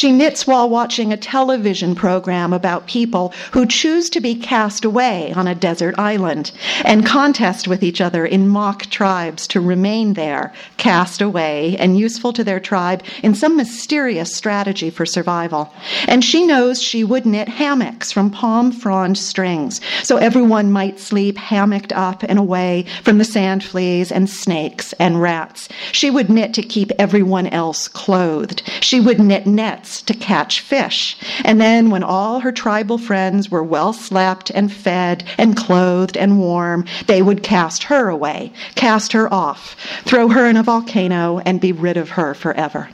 She 0.00 0.12
knits 0.12 0.46
while 0.46 0.66
watching 0.66 1.12
a 1.12 1.18
television 1.18 1.94
program 1.94 2.54
about 2.54 2.86
people 2.86 3.34
who 3.52 3.66
choose 3.66 4.08
to 4.08 4.20
be 4.22 4.34
cast 4.34 4.82
away 4.86 5.30
on 5.36 5.46
a 5.46 5.54
desert 5.54 5.94
island 5.98 6.52
and 6.86 7.04
contest 7.04 7.68
with 7.68 7.82
each 7.82 8.00
other 8.00 8.24
in 8.24 8.48
mock 8.48 8.86
tribes 8.86 9.46
to 9.48 9.60
remain 9.60 10.14
there, 10.14 10.54
cast 10.78 11.20
away 11.20 11.76
and 11.78 11.98
useful 11.98 12.32
to 12.32 12.42
their 12.42 12.60
tribe 12.60 13.02
in 13.22 13.34
some 13.34 13.58
mysterious 13.58 14.34
strategy 14.34 14.88
for 14.88 15.04
survival. 15.04 15.70
And 16.08 16.24
she 16.24 16.46
knows 16.46 16.80
she 16.80 17.04
would 17.04 17.26
knit 17.26 17.50
hammocks 17.50 18.10
from 18.10 18.30
palm 18.30 18.72
frond 18.72 19.18
strings 19.18 19.82
so 20.02 20.16
everyone 20.16 20.72
might 20.72 20.98
sleep 20.98 21.36
hammocked 21.36 21.92
up 21.92 22.22
and 22.22 22.38
away 22.38 22.86
from 23.02 23.18
the 23.18 23.24
sand 23.24 23.62
fleas 23.62 24.10
and 24.10 24.30
snakes 24.30 24.94
and 24.94 25.20
rats. 25.20 25.68
She 25.92 26.08
would 26.08 26.30
knit 26.30 26.54
to 26.54 26.62
keep 26.62 26.90
everyone 26.98 27.48
else 27.48 27.86
clothed. 27.86 28.62
She 28.80 28.98
would 28.98 29.20
knit 29.20 29.46
nets 29.46 29.89
to 30.02 30.14
catch 30.14 30.60
fish. 30.60 31.16
And 31.44 31.60
then, 31.60 31.90
when 31.90 32.02
all 32.02 32.40
her 32.40 32.52
tribal 32.52 32.98
friends 32.98 33.50
were 33.50 33.62
well 33.62 33.92
slept 33.92 34.50
and 34.50 34.72
fed 34.72 35.24
and 35.38 35.56
clothed 35.56 36.16
and 36.16 36.38
warm, 36.38 36.84
they 37.06 37.22
would 37.22 37.42
cast 37.42 37.84
her 37.84 38.08
away, 38.08 38.52
cast 38.74 39.12
her 39.12 39.32
off, 39.32 39.76
throw 40.04 40.28
her 40.28 40.46
in 40.46 40.56
a 40.56 40.62
volcano, 40.62 41.40
and 41.40 41.60
be 41.60 41.72
rid 41.72 41.96
of 41.96 42.10
her 42.10 42.34
forever. 42.34 42.88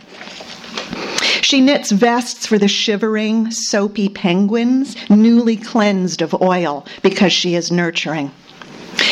She 1.43 1.61
knits 1.61 1.93
vests 1.93 2.47
for 2.47 2.59
the 2.59 2.69
shivering, 2.69 3.51
soapy 3.51 4.09
penguins, 4.09 4.97
newly 5.09 5.57
cleansed 5.57 6.23
of 6.23 6.35
oil 6.41 6.87
because 7.03 7.33
she 7.33 7.55
is 7.55 7.71
nurturing. 7.71 8.33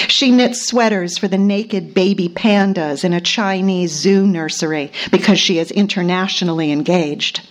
She 0.09 0.31
knits 0.31 0.67
sweaters 0.67 1.19
for 1.19 1.29
the 1.29 1.39
naked 1.39 1.95
baby 1.95 2.29
pandas 2.29 3.05
in 3.05 3.13
a 3.13 3.21
Chinese 3.21 3.93
zoo 3.93 4.27
nursery 4.27 4.91
because 5.11 5.39
she 5.39 5.59
is 5.59 5.71
internationally 5.71 6.73
engaged. 6.73 7.47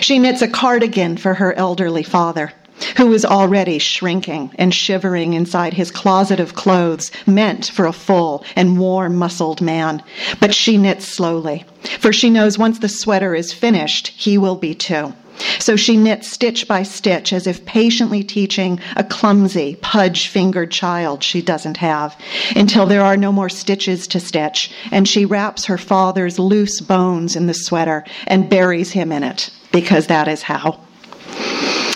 She 0.00 0.18
knits 0.18 0.42
a 0.42 0.48
cardigan 0.48 1.16
for 1.16 1.34
her 1.34 1.54
elderly 1.54 2.02
father, 2.02 2.52
who 2.96 3.12
is 3.12 3.24
already 3.24 3.78
shrinking 3.78 4.50
and 4.56 4.74
shivering 4.74 5.34
inside 5.34 5.74
his 5.74 5.90
closet 5.90 6.40
of 6.40 6.54
clothes 6.54 7.10
meant 7.26 7.66
for 7.66 7.86
a 7.86 7.92
full 7.92 8.44
and 8.56 8.78
warm 8.78 9.16
muscled 9.16 9.60
man. 9.60 10.02
But 10.40 10.54
she 10.54 10.76
knits 10.76 11.06
slowly, 11.06 11.64
for 12.00 12.12
she 12.12 12.30
knows 12.30 12.58
once 12.58 12.78
the 12.78 12.88
sweater 12.88 13.34
is 13.34 13.52
finished, 13.52 14.08
he 14.08 14.38
will 14.38 14.56
be 14.56 14.74
too. 14.74 15.14
So 15.58 15.76
she 15.76 15.96
knits 15.96 16.28
stitch 16.28 16.66
by 16.66 16.82
stitch 16.82 17.32
as 17.32 17.46
if 17.46 17.64
patiently 17.64 18.22
teaching 18.22 18.80
a 18.96 19.04
clumsy, 19.04 19.76
pudge 19.80 20.28
fingered 20.28 20.70
child 20.70 21.22
she 21.22 21.42
doesn't 21.42 21.76
have, 21.78 22.16
until 22.56 22.86
there 22.86 23.02
are 23.02 23.16
no 23.16 23.32
more 23.32 23.48
stitches 23.48 24.06
to 24.08 24.20
stitch, 24.20 24.70
and 24.90 25.06
she 25.06 25.24
wraps 25.24 25.64
her 25.66 25.78
father's 25.78 26.38
loose 26.38 26.80
bones 26.80 27.36
in 27.36 27.46
the 27.46 27.54
sweater 27.54 28.04
and 28.26 28.50
buries 28.50 28.92
him 28.92 29.12
in 29.12 29.22
it, 29.22 29.50
because 29.70 30.06
that 30.06 30.28
is 30.28 30.42
how. 30.42 30.80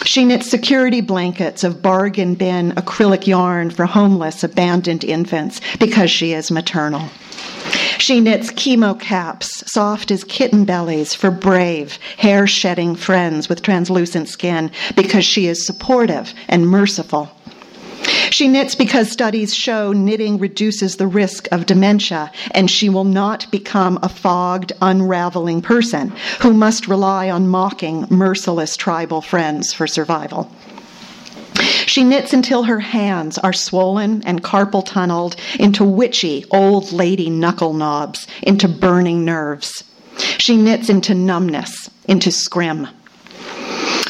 She 0.04 0.24
knits 0.24 0.48
security 0.48 1.00
blankets 1.00 1.64
of 1.64 1.82
bargain 1.82 2.37
bin 2.37 2.72
acrylic 2.72 3.26
yarn 3.26 3.70
for 3.70 3.87
homeless, 3.87 4.44
abandoned 4.44 5.04
infants 5.04 5.61
because 5.78 6.11
she 6.11 6.32
is 6.32 6.50
maternal. 6.50 7.09
She 7.98 8.20
knits 8.20 8.50
chemo 8.52 8.98
caps, 8.98 9.64
soft 9.70 10.11
as 10.11 10.24
kitten 10.24 10.64
bellies, 10.64 11.14
for 11.14 11.31
brave, 11.31 11.98
hair 12.18 12.46
shedding 12.46 12.94
friends 12.94 13.48
with 13.48 13.62
translucent 13.62 14.29
skin 14.29 14.70
because 14.94 15.24
she 15.24 15.46
is 15.46 15.66
supportive 15.66 16.33
and 16.48 16.68
merciful. 16.68 17.31
She 18.31 18.48
knits 18.48 18.74
because 18.74 19.11
studies 19.11 19.55
show 19.55 19.92
knitting 19.92 20.38
reduces 20.38 20.96
the 20.96 21.07
risk 21.07 21.48
of 21.50 21.66
dementia, 21.66 22.31
and 22.52 22.70
she 22.70 22.88
will 22.88 23.05
not 23.05 23.50
become 23.50 23.98
a 24.02 24.09
fogged, 24.09 24.72
unraveling 24.83 25.62
person 25.62 26.12
who 26.40 26.52
must 26.52 26.87
rely 26.87 27.31
on 27.31 27.48
mocking, 27.48 28.07
merciless 28.11 28.76
tribal 28.76 29.22
friends 29.22 29.72
for 29.72 29.87
survival. 29.87 30.50
She 31.96 32.04
knits 32.04 32.35
until 32.35 32.64
her 32.64 32.80
hands 32.80 33.38
are 33.38 33.54
swollen 33.54 34.22
and 34.26 34.44
carpal 34.44 34.85
tunneled 34.85 35.35
into 35.59 35.82
witchy 35.82 36.44
old 36.50 36.92
lady 36.92 37.30
knuckle 37.30 37.72
knobs, 37.72 38.26
into 38.42 38.68
burning 38.68 39.24
nerves. 39.24 39.82
She 40.37 40.59
knits 40.59 40.90
into 40.90 41.14
numbness, 41.14 41.88
into 42.06 42.30
scrim. 42.30 42.88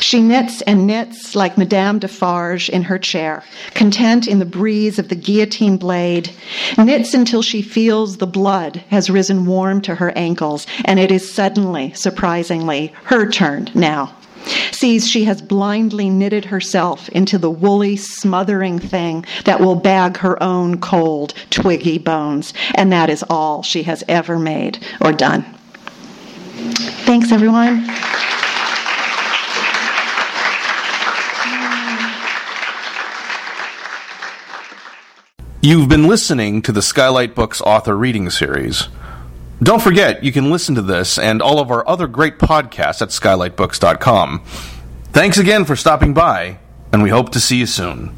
She 0.01 0.21
knits 0.21 0.63
and 0.63 0.89
knits 0.89 1.37
like 1.37 1.57
Madame 1.57 2.01
Defarge 2.01 2.69
in 2.69 2.83
her 2.83 2.99
chair, 2.99 3.45
content 3.75 4.27
in 4.27 4.41
the 4.41 4.45
breeze 4.45 4.99
of 4.99 5.09
the 5.09 5.15
guillotine 5.15 5.77
blade, 5.77 6.33
knits 6.77 7.15
until 7.15 7.41
she 7.41 7.63
feels 7.63 8.17
the 8.17 8.27
blood 8.27 8.83
has 8.89 9.11
risen 9.11 9.47
warm 9.47 9.81
to 9.83 9.95
her 9.95 10.11
ankles, 10.17 10.67
and 10.85 10.99
it 10.99 11.13
is 11.13 11.33
suddenly, 11.33 11.93
surprisingly, 11.93 12.93
her 13.05 13.31
turn 13.31 13.71
now 13.77 14.13
sees 14.73 15.09
she 15.09 15.25
has 15.25 15.43
blindly 15.43 16.11
knitted 16.11 16.47
herself 16.47 17.09
into 17.11 17.39
the 17.39 17.51
woolly, 17.51 17.97
smothering 17.97 18.79
thing 18.79 19.25
that 19.45 19.61
will 19.61 19.75
bag 19.75 20.19
her 20.19 20.43
own 20.43 20.81
cold, 20.81 21.35
twiggy 21.51 21.99
bones, 21.99 22.53
and 22.75 22.93
that 22.93 23.11
is 23.11 23.25
all 23.29 23.63
she 23.63 23.83
has 23.85 24.05
ever 24.09 24.39
made 24.39 24.85
or 25.01 25.13
done. 25.13 25.45
Thanks, 27.05 27.33
everyone. 27.33 27.87
You've 35.61 35.89
been 35.89 36.07
listening 36.07 36.63
to 36.63 36.71
the 36.71 36.81
Skylight 36.81 37.35
Books 37.35 37.61
author 37.61 37.97
reading 37.97 38.31
series. 38.31 38.89
Don't 39.63 39.83
forget, 39.83 40.23
you 40.23 40.33
can 40.33 40.51
listen 40.51 40.75
to 40.75 40.83
this 40.83 41.19
and 41.19 41.41
all 41.41 41.59
of 41.59 41.71
our 41.71 41.87
other 41.89 42.07
great 42.07 42.39
podcasts 42.39 43.01
at 43.03 43.09
skylightbooks.com. 43.09 44.43
Thanks 45.13 45.39
again 45.39 45.65
for 45.65 45.77
stopping 45.77 46.13
by, 46.13 46.59
and 46.93 47.03
we 47.03 47.09
hope 47.09 47.31
to 47.33 47.41
see 47.41 47.57
you 47.57 47.67
soon. 47.67 48.16